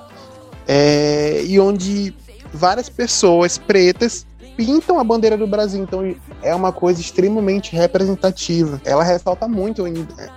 é, 0.69 1.43
e 1.47 1.59
onde 1.59 2.15
várias 2.53 2.91
pessoas 2.91 3.57
pretas 3.57 4.27
pintam 4.55 5.01
a 5.01 5.05
bandeira 5.05 5.35
do 5.35 5.47
Brasil. 5.47 5.83
Então 5.83 6.15
é 6.43 6.55
uma 6.55 6.73
coisa 6.73 7.01
extremamente 7.01 7.75
representativa. 7.75 8.79
Ela 8.85 9.03
ressalta 9.03 9.49
muito, 9.49 9.85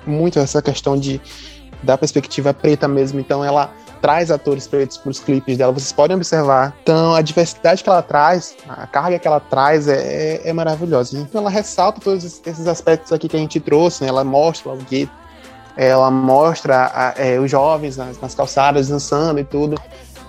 muito 0.07 0.39
essa 0.39 0.61
questão 0.61 0.97
de 0.97 1.19
da 1.83 1.97
perspectiva 1.97 2.53
preta 2.53 2.87
mesmo. 2.87 3.19
Então 3.19 3.43
ela 3.43 3.73
traz 4.01 4.31
atores 4.31 4.67
pretos 4.67 4.97
para 4.97 5.09
os 5.09 5.19
clipes 5.19 5.57
dela, 5.57 5.71
vocês 5.71 5.91
podem 5.91 6.15
observar. 6.15 6.75
Então, 6.83 7.13
a 7.13 7.21
diversidade 7.21 7.83
que 7.83 7.89
ela 7.89 8.01
traz, 8.01 8.55
a 8.67 8.87
carga 8.87 9.19
que 9.19 9.27
ela 9.27 9.39
traz 9.39 9.87
é, 9.87 10.41
é, 10.43 10.49
é 10.49 10.53
maravilhosa. 10.53 11.17
Então, 11.17 11.41
ela 11.41 11.49
ressalta 11.49 11.99
todos 12.01 12.23
esses 12.23 12.67
aspectos 12.67 13.11
aqui 13.11 13.27
que 13.27 13.35
a 13.35 13.39
gente 13.39 13.59
trouxe, 13.59 14.03
né? 14.03 14.09
Ela 14.09 14.23
mostra 14.23 14.71
o 14.71 14.77
gueto, 14.77 15.11
ela 15.75 16.11
mostra 16.11 16.91
a, 16.93 17.13
é, 17.17 17.39
os 17.39 17.49
jovens 17.49 17.95
nas, 17.97 18.19
nas, 18.19 18.35
calçadas 18.35 18.89
dançando 18.89 19.39
e 19.39 19.43
tudo. 19.43 19.79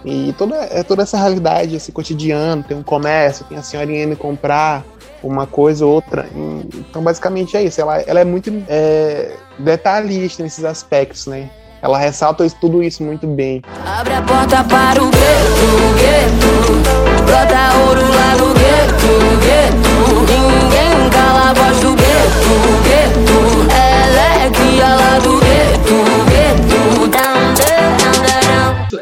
E 0.05 0.33
toda, 0.39 0.57
é 0.57 0.83
toda 0.83 1.03
essa 1.03 1.19
realidade, 1.19 1.77
esse 1.77 1.93
cotidiano, 1.93 2.63
tem 2.63 2.77
um 2.77 2.83
comércio, 2.83 3.45
tem 3.45 3.59
a 3.59 3.63
senhorinha 3.63 4.05
indo 4.05 4.17
comprar 4.17 4.85
uma 5.23 5.47
coisa 5.47 5.85
ou 5.85 5.93
outra. 5.93 6.29
Então, 6.75 7.03
basicamente 7.03 7.57
é 7.57 7.63
isso. 7.63 7.81
Ela, 7.81 8.01
ela 8.03 8.21
é 8.21 8.25
muito 8.25 8.51
é, 8.69 9.37
detalhista 9.59 10.43
nesses 10.43 10.65
aspectos, 10.65 11.27
né? 11.27 11.51
Ela 11.83 11.99
ressalta 11.99 12.49
tudo 12.61 12.83
isso 12.83 13.03
muito 13.03 13.27
bem. 13.27 13.63
Abre 13.87 14.15
a 14.15 14.23
porta 14.23 14.63
para 14.65 15.03
o 15.03 15.11
gueto, 15.11 15.95
gueto. 15.99 16.81
Brota 17.25 17.75
ouro 17.87 18.03
lá 18.03 18.37
no 18.37 18.53
gueto, 18.55 19.09
gueto. 19.41 19.89
Ninguém 20.31 21.11
cala 21.11 21.51
a 21.51 21.55
voz 21.55 21.81
do 21.81 21.95
gueto, 21.95 22.55
gueto. 22.85 23.67
Ela 23.73 24.45
é 24.45 24.51
cria 24.51 24.95
lá 24.95 25.19
do 25.21 25.39
gueto, 25.41 25.95
gueto. 26.29 26.61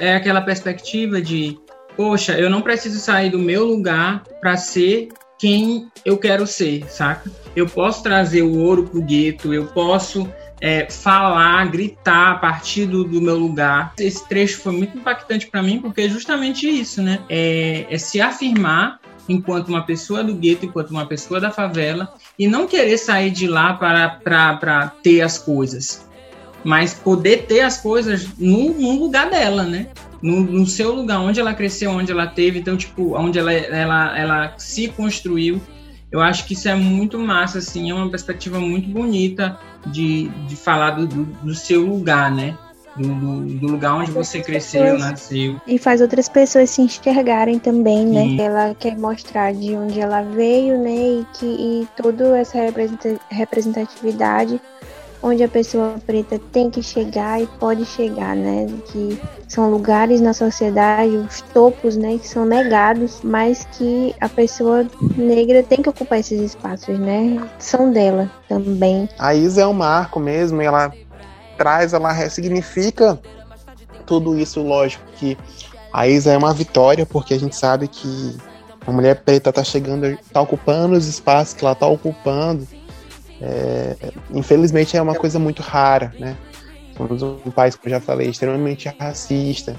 É 0.00 0.14
aquela 0.14 0.40
perspectiva 0.40 1.20
de, 1.20 1.58
poxa, 1.96 2.38
eu 2.38 2.48
não 2.48 2.62
preciso 2.62 3.00
sair 3.00 3.30
do 3.30 3.38
meu 3.38 3.64
lugar 3.64 4.22
para 4.40 4.56
ser 4.56 5.08
quem 5.38 5.88
eu 6.04 6.16
quero 6.18 6.46
ser, 6.46 6.84
saca? 6.88 7.30
Eu 7.54 7.66
posso 7.66 8.02
trazer 8.02 8.42
o 8.42 8.58
ouro 8.58 8.84
pro 8.84 9.00
gueto, 9.02 9.52
eu 9.54 9.66
posso 9.66 10.28
é, 10.60 10.88
falar, 10.90 11.66
gritar 11.70 12.32
a 12.32 12.34
partir 12.36 12.86
do, 12.86 13.04
do, 13.04 13.20
meu 13.20 13.36
lugar. 13.36 13.92
Esse 13.98 14.26
trecho 14.28 14.60
foi 14.60 14.72
muito 14.72 14.96
impactante 14.96 15.46
para 15.46 15.62
mim 15.62 15.80
porque 15.80 16.02
é 16.02 16.08
justamente 16.08 16.68
isso, 16.68 17.02
né? 17.02 17.20
É, 17.28 17.86
é, 17.88 17.98
se 17.98 18.20
afirmar 18.20 19.00
enquanto 19.28 19.68
uma 19.68 19.82
pessoa 19.82 20.24
do 20.24 20.34
gueto, 20.34 20.66
enquanto 20.66 20.90
uma 20.90 21.06
pessoa 21.06 21.40
da 21.40 21.50
favela 21.50 22.14
e 22.38 22.48
não 22.48 22.66
querer 22.66 22.96
sair 22.96 23.30
de 23.30 23.46
lá 23.46 23.74
para, 23.74 24.08
para, 24.08 24.56
para 24.56 24.86
ter 25.02 25.20
as 25.20 25.38
coisas. 25.38 26.06
mas 26.64 26.94
poder 26.94 27.46
ter 27.46 27.60
as 27.60 27.78
coisas 27.78 28.26
no, 28.38 28.98
lugar 28.98 29.30
dela, 29.30 29.62
né? 29.62 29.88
No, 30.20 30.40
no, 30.40 30.66
seu 30.66 30.92
lugar, 30.92 31.20
onde 31.20 31.38
ela 31.38 31.54
cresceu, 31.54 31.92
onde 31.92 32.10
ela 32.10 32.26
teve, 32.26 32.58
então, 32.58 32.76
tipo, 32.76 33.16
onde 33.16 33.38
ela, 33.38 33.52
ela, 33.52 34.18
ela 34.18 34.54
se 34.58 34.88
construiu. 34.88 35.60
Eu 36.10 36.20
acho 36.20 36.46
que 36.46 36.54
isso 36.54 36.68
é 36.68 36.74
muito 36.74 37.18
massa, 37.18 37.58
assim, 37.58 37.90
é 37.90 37.94
uma 37.94 38.10
perspectiva 38.10 38.58
muito 38.58 38.88
bonita 38.88 39.56
de, 39.86 40.28
de 40.28 40.56
falar 40.56 40.90
do, 40.92 41.06
do, 41.06 41.24
do 41.24 41.54
seu 41.54 41.84
lugar, 41.84 42.30
né? 42.30 42.56
Do, 42.96 43.42
do, 43.42 43.66
lugar 43.68 43.94
onde 43.94 44.10
você 44.10 44.40
cresceu, 44.40 44.82
pessoas, 44.82 45.00
nasceu. 45.00 45.60
E 45.68 45.78
faz 45.78 46.00
outras 46.00 46.28
pessoas 46.28 46.68
se 46.70 46.82
enxergarem 46.82 47.56
também, 47.58 48.04
né? 48.04 48.22
Sim. 48.22 48.40
Ela 48.40 48.74
quer 48.74 48.98
mostrar 48.98 49.54
de 49.54 49.76
onde 49.76 50.00
ela 50.00 50.22
veio, 50.22 50.76
né? 50.78 50.90
E 50.90 51.26
que 51.34 51.46
e 51.46 51.88
toda 51.96 52.36
essa 52.36 52.58
representatividade 53.30 54.60
onde 55.22 55.42
a 55.42 55.48
pessoa 55.48 55.96
preta 56.06 56.40
tem 56.52 56.70
que 56.70 56.82
chegar 56.82 57.40
e 57.42 57.46
pode 57.58 57.84
chegar, 57.84 58.36
né? 58.36 58.66
Que 58.86 59.20
são 59.48 59.70
lugares 59.70 60.20
na 60.20 60.32
sociedade, 60.32 61.16
os 61.16 61.40
topos, 61.40 61.96
né, 61.96 62.18
que 62.18 62.28
são 62.28 62.44
negados, 62.44 63.20
mas 63.22 63.66
que 63.72 64.14
a 64.20 64.28
pessoa 64.28 64.86
negra 65.16 65.62
tem 65.62 65.82
que 65.82 65.88
ocupar 65.88 66.20
esses 66.20 66.40
espaços, 66.40 66.98
né? 66.98 67.42
São 67.58 67.92
dela 67.92 68.30
também. 68.48 69.08
A 69.18 69.34
Isa 69.34 69.62
é 69.62 69.66
um 69.66 69.72
marco 69.72 70.20
mesmo, 70.20 70.60
ela 70.60 70.92
traz, 71.56 71.92
ela 71.92 72.12
ressignifica 72.12 73.18
tudo 74.06 74.38
isso, 74.38 74.62
lógico 74.62 75.04
que 75.16 75.36
a 75.92 76.06
Isa 76.06 76.32
é 76.32 76.38
uma 76.38 76.54
vitória, 76.54 77.04
porque 77.04 77.34
a 77.34 77.40
gente 77.40 77.56
sabe 77.56 77.88
que 77.88 78.36
a 78.86 78.92
mulher 78.92 79.22
preta 79.22 79.52
tá 79.52 79.64
chegando, 79.64 80.16
tá 80.32 80.40
ocupando 80.40 80.94
os 80.94 81.06
espaços 81.06 81.54
que 81.54 81.64
ela 81.64 81.74
tá 81.74 81.86
ocupando 81.86 82.66
é, 83.40 83.96
infelizmente 84.32 84.96
é 84.96 85.02
uma 85.02 85.14
coisa 85.14 85.38
muito 85.38 85.62
rara, 85.62 86.12
né? 86.18 86.36
Somos 86.96 87.22
um 87.22 87.50
país, 87.50 87.76
como 87.76 87.90
já 87.90 88.00
falei, 88.00 88.28
extremamente 88.28 88.92
racista. 88.98 89.76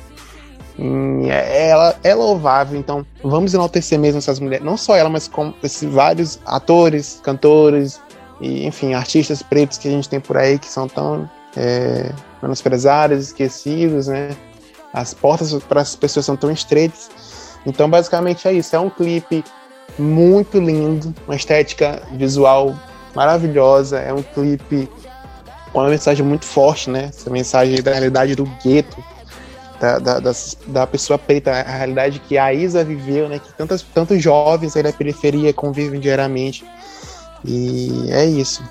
É, 1.30 1.70
ela 1.70 1.96
é 2.04 2.16
louvável, 2.16 2.80
então 2.80 3.06
vamos 3.22 3.54
enaltecer 3.54 4.00
mesmo 4.00 4.20
essas 4.20 4.40
mulheres, 4.40 4.66
não 4.66 4.78
só 4.78 4.96
ela, 4.96 5.10
mas 5.10 5.28
como 5.28 5.54
esses 5.62 5.92
vários 5.92 6.40
atores, 6.46 7.20
cantores 7.22 8.00
e, 8.40 8.66
enfim, 8.66 8.94
artistas 8.94 9.44
pretos 9.44 9.78
que 9.78 9.90
a 9.90 9.92
gente 9.92 10.08
tem 10.08 10.22
por 10.22 10.38
aí 10.38 10.58
que 10.58 10.68
são 10.68 10.88
tão 10.88 11.30
é, 11.58 12.14
menosprezados, 12.42 13.28
esquecidos, 13.28 14.08
né? 14.08 14.30
As 14.94 15.14
portas 15.14 15.54
para 15.64 15.82
as 15.82 15.96
pessoas 15.96 16.26
são 16.26 16.38
tão 16.38 16.50
estreitas. 16.50 17.12
Então, 17.66 17.90
basicamente 17.90 18.48
é 18.48 18.54
isso. 18.54 18.76
É 18.76 18.80
um 18.80 18.90
clipe 18.90 19.44
muito 19.98 20.60
lindo, 20.60 21.14
uma 21.28 21.36
estética 21.36 22.02
visual 22.14 22.74
maravilhosa. 23.16 24.00
É 24.00 24.14
um 24.14 24.24
clipe 24.24 24.90
com 25.72 25.80
uma 25.80 25.90
mensagem 25.90 26.26
muito 26.26 26.46
forte, 26.46 26.90
né? 26.90 27.06
Essa 27.10 27.30
mensagem 27.30 27.82
da 27.82 27.92
realidade 27.92 28.36
do 28.36 28.46
gueto, 28.64 29.04
da, 29.80 30.00
da, 30.00 30.20
da, 30.20 30.32
da, 30.68 30.88
pessoa 30.88 31.18
preta, 31.18 31.52
a 31.52 31.78
realidade 31.78 32.20
que 32.20 32.38
a 32.38 32.54
Isa 32.54 32.84
viveu, 32.84 33.30
né? 33.30 33.40
Que 33.40 33.54
tantos, 33.54 33.82
tantos 33.94 34.22
jovens 34.22 34.76
aí 34.76 34.84
da 34.84 34.92
periferia 34.92 35.54
convivem 35.54 36.00
diariamente. 36.00 36.66
E 37.46 38.12
é 38.12 38.26
isso. 38.26 38.64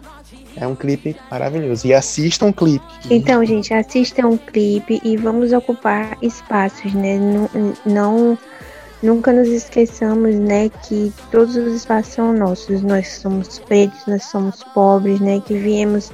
É 0.56 0.66
um 0.66 0.74
clipe 0.74 1.16
maravilhoso. 1.30 1.86
E 1.86 1.94
assistam 1.94 2.46
um 2.46 2.52
clipe. 2.52 2.84
Então, 3.08 3.44
gente, 3.44 3.72
assistam 3.72 4.26
um 4.26 4.36
clipe 4.36 5.00
e 5.04 5.16
vamos 5.16 5.52
ocupar 5.52 6.18
espaços, 6.20 6.92
né? 6.94 7.16
Não, 7.16 7.74
não 7.86 8.38
Nunca 9.02 9.32
nos 9.32 9.48
esqueçamos, 9.48 10.34
né, 10.34 10.68
que 10.68 11.12
todos 11.30 11.54
os 11.54 11.72
espaços 11.72 12.14
são 12.14 12.32
nossos. 12.32 12.82
Nós 12.82 13.08
somos 13.18 13.58
pretos, 13.60 14.06
nós 14.06 14.24
somos 14.24 14.64
pobres, 14.74 15.20
né, 15.20 15.40
que 15.40 15.54
viemos 15.54 16.10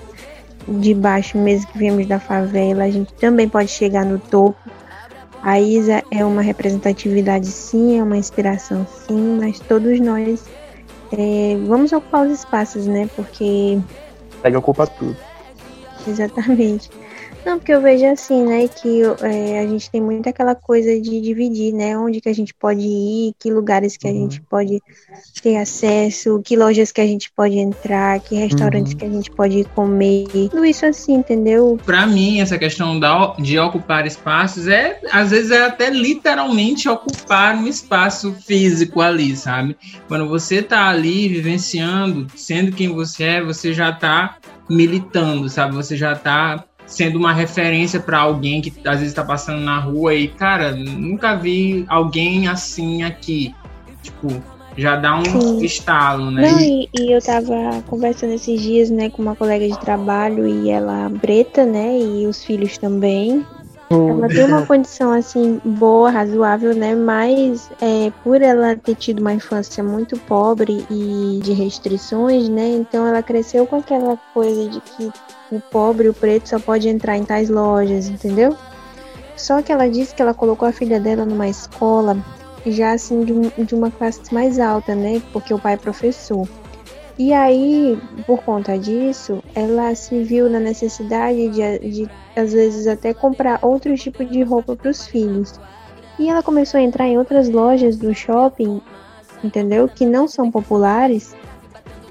de 0.68 0.94
baixo, 0.94 1.38
mesmo 1.38 1.66
que 1.68 1.78
viemos 1.78 2.06
da 2.06 2.18
favela, 2.18 2.84
a 2.84 2.90
gente 2.90 3.12
também 3.14 3.48
pode 3.48 3.68
chegar 3.68 4.04
no 4.04 4.18
topo. 4.18 4.58
A 5.42 5.60
Isa 5.60 6.02
é 6.10 6.24
uma 6.24 6.40
representatividade, 6.40 7.46
sim, 7.46 7.98
é 7.98 8.02
uma 8.02 8.16
inspiração, 8.16 8.86
sim, 9.06 9.38
mas 9.38 9.60
todos 9.60 10.00
nós 10.00 10.42
é, 11.12 11.56
vamos 11.66 11.92
ocupar 11.92 12.26
os 12.26 12.32
espaços, 12.32 12.86
né, 12.86 13.08
porque. 13.14 13.78
Pega 14.42 14.58
ocupa 14.58 14.86
tudo. 14.86 15.16
Exatamente. 16.06 16.90
Não, 17.44 17.58
porque 17.58 17.72
eu 17.72 17.80
vejo 17.80 18.06
assim, 18.06 18.44
né, 18.44 18.66
que 18.68 19.02
é, 19.22 19.60
a 19.60 19.66
gente 19.66 19.90
tem 19.90 20.00
muito 20.00 20.28
aquela 20.28 20.54
coisa 20.54 20.98
de 21.00 21.20
dividir, 21.20 21.72
né, 21.72 21.96
onde 21.96 22.20
que 22.20 22.28
a 22.28 22.34
gente 22.34 22.54
pode 22.54 22.80
ir, 22.86 23.34
que 23.38 23.50
lugares 23.50 23.96
que 23.96 24.08
a 24.08 24.12
gente 24.12 24.38
uhum. 24.38 24.46
pode 24.48 24.82
ter 25.42 25.56
acesso, 25.56 26.40
que 26.42 26.56
lojas 26.56 26.90
que 26.90 27.00
a 27.00 27.06
gente 27.06 27.30
pode 27.30 27.58
entrar, 27.58 28.18
que 28.20 28.34
restaurantes 28.34 28.92
uhum. 28.92 28.98
que 28.98 29.04
a 29.04 29.10
gente 29.10 29.30
pode 29.30 29.64
comer, 29.74 30.26
tudo 30.50 30.64
isso 30.64 30.86
assim, 30.86 31.14
entendeu? 31.14 31.78
Para 31.84 32.06
mim, 32.06 32.40
essa 32.40 32.56
questão 32.56 32.98
da, 32.98 33.34
de 33.38 33.58
ocupar 33.58 34.06
espaços 34.06 34.66
é, 34.66 35.00
às 35.12 35.30
vezes, 35.30 35.50
é 35.50 35.66
até 35.66 35.90
literalmente 35.90 36.88
ocupar 36.88 37.54
um 37.56 37.66
espaço 37.66 38.32
físico 38.32 39.00
ali, 39.00 39.36
sabe? 39.36 39.76
Quando 40.08 40.28
você 40.28 40.62
tá 40.62 40.88
ali 40.88 41.28
vivenciando, 41.28 42.26
sendo 42.34 42.72
quem 42.72 42.88
você 42.88 43.24
é, 43.24 43.42
você 43.42 43.72
já 43.72 43.92
tá 43.92 44.38
militando, 44.68 45.48
sabe? 45.48 45.74
Você 45.74 45.96
já 45.96 46.14
tá 46.14 46.64
sendo 46.86 47.18
uma 47.18 47.32
referência 47.32 48.00
para 48.00 48.18
alguém 48.18 48.60
que 48.60 48.72
às 48.86 48.96
vezes 48.96 49.08
está 49.08 49.24
passando 49.24 49.60
na 49.60 49.78
rua 49.78 50.14
e, 50.14 50.28
cara, 50.28 50.74
nunca 50.74 51.34
vi 51.34 51.84
alguém 51.88 52.48
assim 52.48 53.02
aqui. 53.02 53.54
Tipo, 54.02 54.42
já 54.76 54.96
dá 54.96 55.18
um 55.18 55.24
Sim. 55.24 55.64
estalo, 55.64 56.30
né? 56.30 56.50
Não, 56.50 56.60
e, 56.60 56.88
e, 56.98 57.12
eu 57.12 57.22
tava 57.22 57.82
conversando 57.86 58.32
esses 58.32 58.60
dias, 58.60 58.90
né, 58.90 59.08
com 59.08 59.22
uma 59.22 59.36
colega 59.36 59.66
de 59.66 59.78
trabalho 59.80 60.46
e 60.46 60.68
ela 60.68 61.10
preta, 61.20 61.64
né, 61.64 61.98
e 61.98 62.26
os 62.26 62.44
filhos 62.44 62.76
também. 62.76 63.44
Ela 63.90 64.28
tem 64.28 64.44
uma 64.44 64.66
condição 64.66 65.12
assim 65.12 65.60
boa, 65.64 66.10
razoável, 66.10 66.74
né? 66.74 66.94
Mas 66.94 67.70
é, 67.80 68.10
por 68.24 68.42
ela 68.42 68.74
ter 68.76 68.94
tido 68.94 69.20
uma 69.20 69.32
infância 69.32 69.84
muito 69.84 70.18
pobre 70.18 70.84
e 70.90 71.40
de 71.42 71.52
restrições, 71.52 72.48
né? 72.48 72.70
Então 72.70 73.06
ela 73.06 73.22
cresceu 73.22 73.66
com 73.66 73.76
aquela 73.76 74.16
coisa 74.32 74.68
de 74.68 74.80
que 74.80 75.12
o 75.50 75.60
pobre, 75.60 76.08
o 76.08 76.14
preto, 76.14 76.48
só 76.48 76.58
pode 76.58 76.88
entrar 76.88 77.16
em 77.16 77.24
tais 77.24 77.48
lojas, 77.48 78.08
entendeu? 78.08 78.56
Só 79.36 79.62
que 79.62 79.72
ela 79.72 79.88
disse 79.88 80.14
que 80.14 80.22
ela 80.22 80.34
colocou 80.34 80.66
a 80.66 80.72
filha 80.72 81.00
dela 81.00 81.24
numa 81.24 81.48
escola 81.48 82.16
já 82.66 82.92
assim 82.92 83.24
de, 83.24 83.32
um, 83.32 83.50
de 83.64 83.74
uma 83.74 83.90
classe 83.90 84.32
mais 84.32 84.58
alta, 84.58 84.94
né? 84.94 85.20
Porque 85.32 85.52
o 85.52 85.58
pai 85.58 85.74
é 85.74 85.76
professor. 85.76 86.48
E 87.18 87.32
aí, 87.32 87.98
por 88.26 88.42
conta 88.42 88.78
disso, 88.78 89.42
ela 89.54 89.94
se 89.94 90.22
viu 90.24 90.50
na 90.50 90.58
necessidade 90.58 91.48
de, 91.48 91.78
de 91.78 92.10
às 92.34 92.52
vezes, 92.52 92.86
até 92.86 93.14
comprar 93.14 93.60
outro 93.62 93.94
tipo 93.96 94.24
de 94.24 94.42
roupa 94.42 94.74
para 94.74 94.90
os 94.90 95.06
filhos. 95.06 95.60
E 96.18 96.28
ela 96.28 96.42
começou 96.42 96.78
a 96.78 96.82
entrar 96.82 97.06
em 97.06 97.18
outras 97.18 97.48
lojas 97.48 97.96
do 97.96 98.12
shopping, 98.14 98.80
entendeu? 99.42 99.88
Que 99.88 100.04
não 100.04 100.26
são 100.26 100.50
populares, 100.50 101.36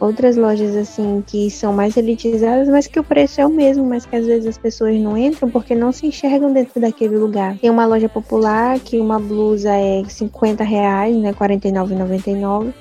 outras 0.04 0.36
lojas 0.36 0.76
assim 0.76 1.24
que 1.26 1.50
são 1.50 1.72
mais 1.72 1.96
elitizadas, 1.96 2.68
mas 2.68 2.88
que 2.88 3.00
o 3.00 3.04
preço 3.04 3.40
é 3.40 3.46
o 3.46 3.50
mesmo, 3.50 3.86
mas 3.86 4.06
que 4.06 4.16
às 4.16 4.26
vezes 4.26 4.46
as 4.48 4.58
pessoas 4.58 5.00
não 5.00 5.18
entram 5.18 5.50
porque 5.50 5.74
não 5.74 5.92
se 5.92 6.06
enxergam 6.06 6.52
dentro 6.52 6.82
daquele 6.82 7.18
lugar. 7.18 7.58
Tem 7.58 7.70
uma 7.70 7.86
loja 7.86 8.10
popular 8.10 8.80
que 8.80 9.00
uma 9.00 9.20
blusa 9.20 9.72
é 9.72 10.04
50 10.04 10.64
reais, 10.64 11.16
né, 11.16 11.34
49,99. 11.34 12.74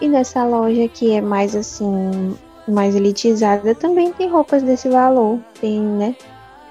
E 0.00 0.08
nessa 0.08 0.44
loja 0.44 0.86
que 0.88 1.12
é 1.12 1.22
mais 1.22 1.56
assim, 1.56 2.36
mais 2.68 2.94
elitizada, 2.94 3.74
também 3.74 4.12
tem 4.12 4.28
roupas 4.28 4.62
desse 4.62 4.88
valor, 4.88 5.38
tem, 5.58 5.80
né? 5.80 6.14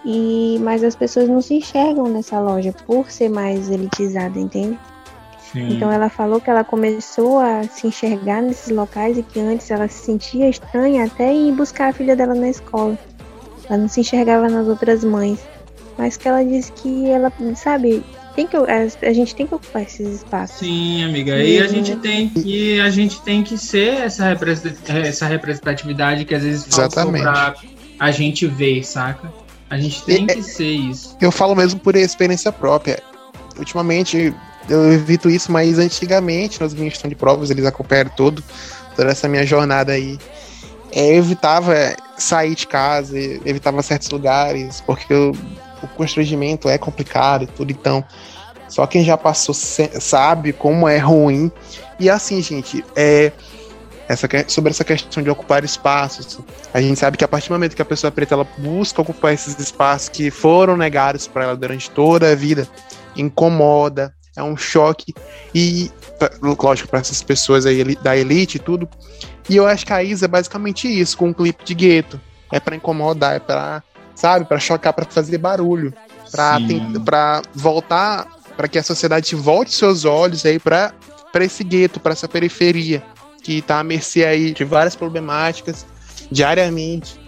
E 0.06 0.60
mas 0.62 0.84
as 0.84 0.96
pessoas 0.96 1.28
não 1.28 1.42
se 1.42 1.56
enxergam 1.56 2.08
nessa 2.08 2.40
loja 2.40 2.72
por 2.86 3.10
ser 3.10 3.30
mais 3.30 3.72
elitizada, 3.72 4.38
entende? 4.38 4.78
Sim. 5.56 5.74
Então 5.74 5.90
ela 5.90 6.10
falou 6.10 6.42
que 6.42 6.50
ela 6.50 6.66
começou 6.66 7.40
a 7.40 7.64
se 7.64 7.88
enxergar 7.88 8.42
nesses 8.42 8.76
locais 8.76 9.18
e 9.18 9.24
que 9.24 9.40
antes 9.40 9.72
ela 9.72 9.88
se 9.88 10.04
sentia 10.04 10.50
estranha 10.50 11.06
até 11.06 11.34
ir 11.34 11.54
buscar 11.54 11.90
a 11.90 11.94
filha 11.94 12.14
dela 12.14 12.36
na 12.36 12.50
escola. 12.50 13.00
Ela 13.70 13.78
não 13.78 13.88
se 13.88 14.02
enxergava 14.02 14.50
nas 14.50 14.68
outras 14.68 15.06
mães. 15.06 15.40
Mas 15.98 16.18
que 16.18 16.28
ela 16.28 16.44
disse 16.44 16.74
que 16.74 17.10
ela, 17.10 17.32
sabe, 17.56 18.04
tem 18.36 18.46
que, 18.46 18.58
a, 18.58 18.64
a 19.02 19.14
gente 19.14 19.34
tem 19.34 19.48
que 19.48 19.56
ocupar 19.56 19.84
esses 19.84 20.18
espaços. 20.18 20.58
Sim, 20.58 21.06
amiga. 21.06 21.38
E, 21.38 21.56
e 21.56 21.62
a 21.62 21.68
gente 21.68 21.96
tem 21.96 22.28
que 22.28 22.78
a 22.82 22.90
gente 22.90 23.22
tem 23.22 23.42
que 23.42 23.58
ser 23.58 24.02
essa, 24.02 24.38
essa 24.90 25.26
representatividade 25.26 26.26
que 26.26 26.36
às 26.36 26.44
vezes 26.44 26.66
falta 26.68 27.06
pra 27.06 27.56
a 27.98 28.12
gente 28.12 28.46
ver, 28.46 28.84
saca? 28.84 29.32
A 29.70 29.78
gente 29.78 30.04
tem 30.04 30.28
que 30.28 30.44
ser 30.44 30.70
isso. 30.70 31.18
Eu 31.22 31.32
falo 31.32 31.56
mesmo 31.56 31.80
por 31.80 31.96
experiência 31.96 32.52
própria. 32.52 33.02
Ultimamente, 33.58 34.36
eu 34.70 34.92
evito 34.92 35.30
isso, 35.30 35.52
mas 35.52 35.78
antigamente, 35.80 36.60
nas 36.62 36.74
minhas 36.74 36.94
questão 36.94 37.10
de 37.10 37.16
provas, 37.16 37.50
eles 37.50 37.66
acompanharam 37.66 38.12
todo, 38.16 38.44
toda 38.96 39.12
essa 39.12 39.28
minha 39.28 39.46
jornada 39.46 39.94
aí. 39.94 40.18
É, 40.92 41.12
eu 41.12 41.18
evitava 41.18 41.74
sair 42.18 42.56
de 42.56 42.68
casa, 42.68 43.18
evitava 43.18 43.82
certos 43.84 44.10
lugares, 44.10 44.82
porque 44.82 45.14
eu, 45.14 45.34
o 45.84 45.88
constrangimento 45.90 46.70
é 46.70 46.78
complicado 46.78 47.44
e 47.44 47.48
tudo, 47.48 47.72
então 47.72 48.04
só 48.68 48.88
quem 48.88 49.04
já 49.04 49.18
passou 49.18 49.54
sabe 49.54 50.54
como 50.54 50.88
é 50.88 50.98
ruim. 50.98 51.52
E 52.00 52.10
assim, 52.10 52.42
gente, 52.42 52.84
é, 52.96 53.32
essa, 54.08 54.28
sobre 54.48 54.72
essa 54.72 54.84
questão 54.84 55.22
de 55.22 55.30
ocupar 55.30 55.64
espaços. 55.64 56.40
A 56.74 56.82
gente 56.82 57.00
sabe 57.00 57.18
que 57.18 57.24
a 57.24 57.28
partir 57.28 57.50
do 57.50 57.54
momento 57.54 57.76
que 57.76 57.82
a 57.82 57.86
pessoa 57.86 58.12
preta 58.12 58.36
ela 58.36 58.48
busca 58.58 59.02
ocupar 59.02 59.34
esses 59.34 59.60
espaços 59.60 60.10
que 60.10 60.32
foram 60.32 60.78
negados 60.78 61.28
para 61.28 61.44
ela 61.44 61.56
durante 61.56 61.90
toda 61.90 62.32
a 62.32 62.36
vida, 62.36 62.68
incomoda, 63.16 64.15
é 64.36 64.44
um 64.44 64.58
choque 64.58 65.14
e 65.54 65.92
lógico 66.42 66.90
para 66.90 67.00
essas 67.00 67.22
pessoas 67.22 67.66
aí 67.66 67.96
da 67.96 68.16
elite 68.16 68.58
e 68.58 68.60
tudo. 68.60 68.88
E 69.50 69.56
eu 69.56 69.66
acho 69.66 69.86
que 69.86 69.94
a 69.94 70.04
Isa 70.04 70.26
é 70.26 70.28
basicamente 70.28 70.88
isso, 70.88 71.18
com 71.18 71.30
um 71.30 71.34
clipe 71.34 71.64
de 71.64 71.74
gueto. 71.74 72.20
É 72.52 72.60
para 72.60 72.76
incomodar, 72.76 73.36
é 73.36 73.40
para, 73.40 73.84
sabe, 74.14 74.46
para 74.46 74.60
chocar, 74.60 74.94
para 74.94 75.06
fazer 75.06 75.38
barulho, 75.38 75.94
para 76.32 76.58
para 77.04 77.42
voltar, 77.54 78.28
para 78.56 78.68
que 78.68 78.78
a 78.78 78.84
sociedade 78.84 79.36
volte 79.36 79.74
seus 79.74 80.06
olhos 80.06 80.46
aí 80.46 80.60
para 80.60 80.94
para 81.32 81.44
esse 81.44 81.64
gueto, 81.64 82.00
para 82.00 82.14
essa 82.14 82.30
periferia 82.30 83.04
que 83.44 83.58
está 83.58 83.80
à 83.80 83.84
mercê 83.84 84.24
aí 84.26 84.54
de 84.54 84.64
várias 84.64 84.96
problemáticas 84.96 85.86
diariamente. 86.32 87.20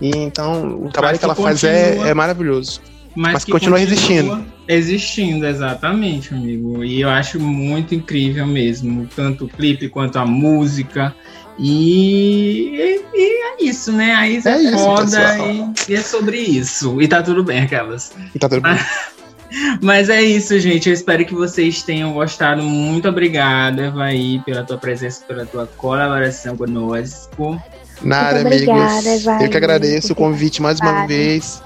E 0.00 0.10
então 0.16 0.80
o 0.84 0.90
trabalho 0.90 1.14
que, 1.14 1.20
que 1.20 1.24
ela 1.24 1.34
continua, 1.34 1.58
faz 1.58 1.64
é, 1.64 2.08
é 2.10 2.14
maravilhoso. 2.14 2.80
Mas, 3.18 3.32
mas 3.32 3.44
continua, 3.44 3.78
continua 3.78 3.80
existindo. 3.80 4.46
Existindo, 4.68 5.44
exatamente, 5.44 6.32
amigo. 6.32 6.84
E 6.84 7.00
eu 7.00 7.08
acho 7.08 7.40
muito 7.40 7.92
incrível 7.92 8.46
mesmo, 8.46 9.08
tanto 9.16 9.46
o 9.46 9.48
clipe 9.48 9.88
quanto 9.88 10.20
a 10.20 10.24
música. 10.24 11.12
E, 11.58 13.00
e 13.12 13.44
é 13.44 13.64
isso, 13.64 13.90
né? 13.90 14.14
A 14.14 14.28
Isa 14.28 14.50
é, 14.50 14.66
é 14.66 14.72
foda 14.72 15.36
e, 15.36 15.90
e, 15.90 15.96
é 15.96 16.00
sobre 16.00 16.38
isso. 16.38 17.02
E 17.02 17.08
tá 17.08 17.20
tudo 17.20 17.42
bem, 17.42 17.62
aquelas. 17.62 18.12
E 18.32 18.38
tá 18.38 18.48
tudo 18.48 18.60
bem. 18.60 18.78
Mas 19.82 20.08
é 20.08 20.22
isso, 20.22 20.56
gente. 20.60 20.88
Eu 20.88 20.94
espero 20.94 21.24
que 21.24 21.34
vocês 21.34 21.82
tenham 21.82 22.12
gostado. 22.12 22.62
Muito 22.62 23.08
obrigada, 23.08 23.86
Evaí, 23.86 24.40
pela 24.46 24.62
tua 24.62 24.78
presença, 24.78 25.24
pela 25.26 25.44
tua 25.44 25.66
colaboração 25.66 26.56
conosco. 26.56 27.60
Nada, 28.00 28.42
amigos. 28.42 28.68
Obrigada, 28.68 29.44
Eu 29.44 29.50
que 29.50 29.56
agradeço 29.56 30.12
o 30.12 30.14
convite 30.14 30.62
mais 30.62 30.78
uma 30.78 31.04
vez. 31.04 31.60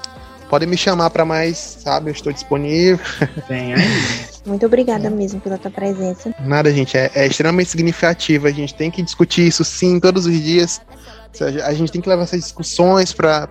Podem 0.52 0.68
me 0.68 0.76
chamar 0.76 1.08
para 1.08 1.24
mais, 1.24 1.56
sabe? 1.56 2.10
Eu 2.10 2.12
estou 2.12 2.30
disponível. 2.30 3.02
Vem 3.48 3.72
aí. 3.72 3.80
Muito 4.44 4.66
obrigada 4.66 5.08
mesmo 5.08 5.40
pela 5.40 5.56
tua 5.56 5.70
presença. 5.70 6.30
Nada, 6.44 6.70
gente. 6.70 6.94
É, 6.94 7.10
é 7.14 7.26
extremamente 7.26 7.70
significativo. 7.70 8.46
A 8.46 8.50
gente 8.50 8.74
tem 8.74 8.90
que 8.90 9.00
discutir 9.00 9.46
isso 9.46 9.64
sim 9.64 9.98
todos 9.98 10.26
os 10.26 10.38
dias. 10.38 10.78
A 11.64 11.72
gente 11.72 11.90
tem 11.90 12.02
que 12.02 12.08
levar 12.10 12.24
essas 12.24 12.42
discussões 12.42 13.14
para 13.14 13.48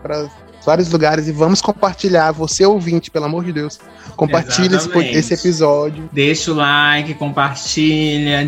vários 0.64 0.92
lugares 0.92 1.28
e 1.28 1.32
vamos 1.32 1.60
compartilhar. 1.60 2.32
Você 2.34 2.64
ouvinte, 2.68 3.10
pelo 3.10 3.26
amor 3.26 3.46
de 3.46 3.54
Deus, 3.54 3.80
compartilha 4.16 4.76
esse, 4.76 5.00
esse, 5.00 5.34
episódio. 5.34 6.08
Deixa 6.14 6.52
o 6.52 6.54
like, 6.54 7.16
compartilha, 7.16 8.48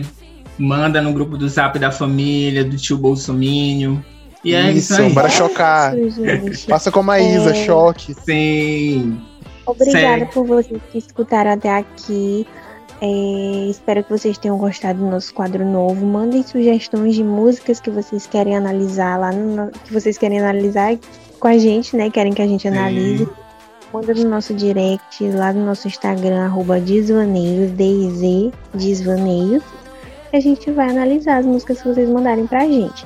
manda 0.60 1.02
no 1.02 1.12
grupo 1.12 1.40
do 1.40 1.50
Zap 1.50 1.80
da 1.80 1.90
família, 1.90 2.64
do 2.64 2.78
tio 2.78 3.00
Bolsomínio. 3.00 4.06
E 4.44 4.54
é 4.54 4.72
isso, 4.72 4.94
isso 4.94 5.02
aí. 5.02 5.10
Bora 5.12 5.30
chocar. 5.30 5.98
Isso, 5.98 6.68
Passa 6.68 6.92
como 6.92 7.12
a 7.12 7.20
Isa, 7.20 7.52
é... 7.52 7.66
choque. 7.66 8.14
Sim. 8.14 9.20
Obrigada 9.66 10.26
por 10.26 10.46
vocês 10.46 10.82
que 10.92 10.98
escutaram 10.98 11.52
até 11.52 11.78
aqui. 11.78 12.46
É, 13.02 13.68
espero 13.70 14.04
que 14.04 14.10
vocês 14.10 14.38
tenham 14.38 14.58
gostado 14.58 15.00
do 15.00 15.10
nosso 15.10 15.34
quadro 15.34 15.66
novo. 15.66 16.06
Mandem 16.06 16.44
sugestões 16.44 17.16
de 17.16 17.24
músicas 17.24 17.80
que 17.80 17.90
vocês 17.90 18.28
querem 18.28 18.56
analisar 18.56 19.20
lá 19.20 19.32
no, 19.32 19.72
que 19.72 19.92
vocês 19.92 20.18
querem 20.18 20.40
analisar 20.40 20.98
com 21.40 21.48
a 21.48 21.58
gente, 21.58 21.96
né? 21.96 22.10
Querem 22.10 22.34
que 22.34 22.42
a 22.42 22.48
gente 22.48 22.68
analise. 22.68 23.26
Sim. 23.26 23.32
Manda 23.94 24.14
no 24.14 24.30
nosso 24.30 24.54
direct, 24.54 25.30
lá 25.32 25.54
no 25.54 25.66
nosso 25.66 25.88
Instagram, 25.88 26.46
arroba 26.46 26.80
Desvaneios, 26.80 27.72
D-I-Z, 27.72 28.52
Desvaneios. 28.74 29.64
E 30.32 30.38
a 30.38 30.40
gente 30.40 30.72
vai 30.72 30.90
analisar 30.90 31.38
as 31.38 31.46
músicas 31.46 31.82
que 31.82 31.88
vocês 31.90 32.10
mandarem 32.10 32.48
pra 32.48 32.62
gente. 32.62 33.06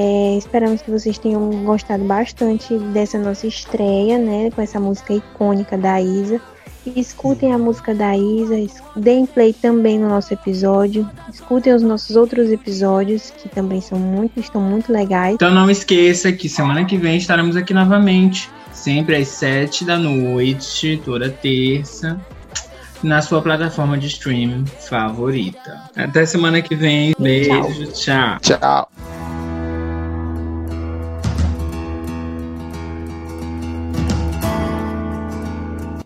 É, 0.00 0.38
esperamos 0.38 0.80
que 0.80 0.92
vocês 0.92 1.18
tenham 1.18 1.50
gostado 1.64 2.04
bastante 2.04 2.78
dessa 2.78 3.18
nossa 3.18 3.48
estreia, 3.48 4.16
né? 4.16 4.48
Com 4.54 4.62
essa 4.62 4.78
música 4.78 5.12
icônica 5.12 5.76
da 5.76 6.00
Isa. 6.00 6.40
Escutem 6.94 7.52
a 7.52 7.58
música 7.58 7.92
da 7.92 8.16
Isa, 8.16 8.54
deem 8.94 9.26
play 9.26 9.52
também 9.52 9.98
no 9.98 10.08
nosso 10.08 10.32
episódio. 10.32 11.10
Escutem 11.28 11.74
os 11.74 11.82
nossos 11.82 12.14
outros 12.14 12.48
episódios, 12.48 13.30
que 13.30 13.48
também 13.48 13.80
são 13.80 13.98
muito, 13.98 14.38
estão 14.38 14.60
muito 14.60 14.92
legais. 14.92 15.34
Então 15.34 15.50
não 15.50 15.68
esqueça 15.68 16.30
que 16.30 16.48
semana 16.48 16.84
que 16.84 16.96
vem 16.96 17.16
estaremos 17.16 17.56
aqui 17.56 17.74
novamente, 17.74 18.48
sempre 18.72 19.16
às 19.16 19.26
sete 19.26 19.84
da 19.84 19.98
noite, 19.98 21.02
toda 21.04 21.28
terça 21.28 22.20
na 23.02 23.20
sua 23.20 23.42
plataforma 23.42 23.98
de 23.98 24.06
streaming 24.06 24.64
favorita. 24.88 25.82
Até 25.96 26.24
semana 26.24 26.62
que 26.62 26.76
vem. 26.76 27.16
Beijo, 27.18 27.92
tchau. 27.92 28.38
Tchau. 28.40 28.58
tchau. 28.60 29.17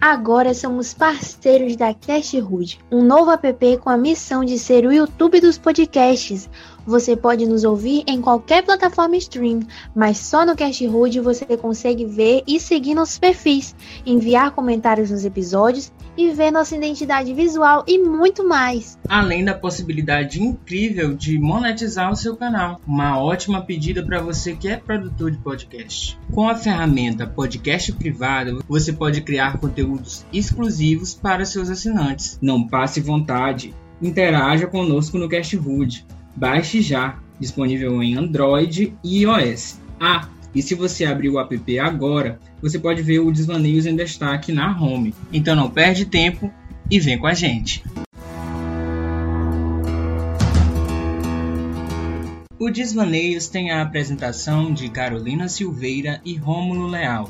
Agora 0.05 0.53
somos 0.53 0.93
parceiros 0.93 1.77
da 1.77 1.95
Cashhood, 1.95 2.81
um 2.91 3.05
novo 3.05 3.31
app 3.31 3.77
com 3.77 3.89
a 3.89 3.97
missão 3.97 4.45
de 4.45 4.59
ser 4.59 4.85
o 4.85 4.93
YouTube 4.93 5.41
dos 5.41 5.59
podcasts. 5.59 6.51
Você 6.85 7.17
pode 7.17 7.47
nos 7.47 7.63
ouvir 7.63 8.03
em 8.09 8.21
qualquer 8.21 8.65
plataforma 8.65 9.17
stream, 9.17 9.61
mas 9.95 10.19
só 10.19 10.45
no 10.45 10.57
Cashhood 10.57 11.21
você 11.21 11.57
consegue 11.57 12.05
ver 12.05 12.43
e 12.49 12.59
seguir 12.59 12.97
nossos 12.97 13.17
perfis, 13.17 13.77
enviar 14.05 14.51
comentários 14.51 15.09
nos 15.09 15.25
episódios 15.25 15.93
e 16.17 16.31
ver 16.33 16.51
nossa 16.51 16.77
identidade 16.77 17.33
visual 17.33 17.85
e 17.87 17.99
muito 17.99 18.47
mais. 18.47 18.99
Além 19.09 19.45
da 19.45 19.55
possibilidade 19.55 20.43
incrível 20.43 21.15
de 21.15 21.39
monetizar 21.39 22.11
o 22.11 22.17
seu 22.17 22.37
canal. 22.37 22.81
Uma 22.87 23.19
ótima 23.19 23.63
pedida 23.63 24.03
para 24.03 24.21
você 24.21 24.55
que 24.55 24.69
é 24.69 24.77
produtor 24.77 25.31
de 25.31 25.39
podcast. 25.39 26.19
Com 26.33 26.49
a 26.49 26.55
ferramenta 26.55 27.27
Podcast 27.27 27.93
Privado, 27.93 28.65
você 28.69 28.93
pode 28.93 29.21
criar 29.23 29.59
conteúdos 29.59 30.25
exclusivos 30.33 31.15
para 31.15 31.45
seus 31.45 31.71
assinantes. 31.71 32.39
Não 32.41 32.67
passe 32.67 33.01
vontade. 33.01 33.75
Interaja 34.01 34.67
conosco 34.67 35.19
no 35.19 35.29
Cashhood. 35.29 36.05
Baixe 36.35 36.81
já, 36.81 37.19
disponível 37.39 38.03
em 38.03 38.17
Android 38.17 38.97
e 39.05 39.23
iOS. 39.23 39.79
Ah, 40.01 40.29
e 40.55 40.61
se 40.63 40.75
você 40.75 41.05
abrir 41.05 41.31
o 41.31 41.39
app 41.39 41.79
agora, 41.79 42.39
você 42.61 42.79
pode 42.79 43.03
ver 43.03 43.21
o 43.21 43.33
Desvaneios 43.33 43.87
em 43.87 43.97
destaque 43.97 44.53
na 44.53 44.79
home. 44.79 45.15
Então 45.33 45.57
não 45.57 45.71
perde 45.71 46.05
tempo 46.05 46.53
e 46.91 47.01
vem 47.01 47.19
com 47.19 47.27
a 47.27 47.35
gente. 47.35 47.83
O 52.59 52.71
Desvaneios 52.71 53.49
tem 53.49 53.73
a 53.73 53.83
apresentação 53.83 54.73
de 54.73 54.89
Carolina 54.89 55.49
Silveira 55.49 56.21
e 56.25 56.37
Rômulo 56.37 56.87
Leal, 56.87 57.29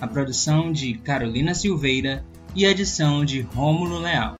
a 0.00 0.06
produção 0.06 0.72
de 0.72 0.94
Carolina 0.94 1.54
Silveira 1.54 2.24
e 2.54 2.64
a 2.64 2.70
edição 2.70 3.24
de 3.24 3.42
Rômulo 3.42 3.98
Leal. 3.98 4.36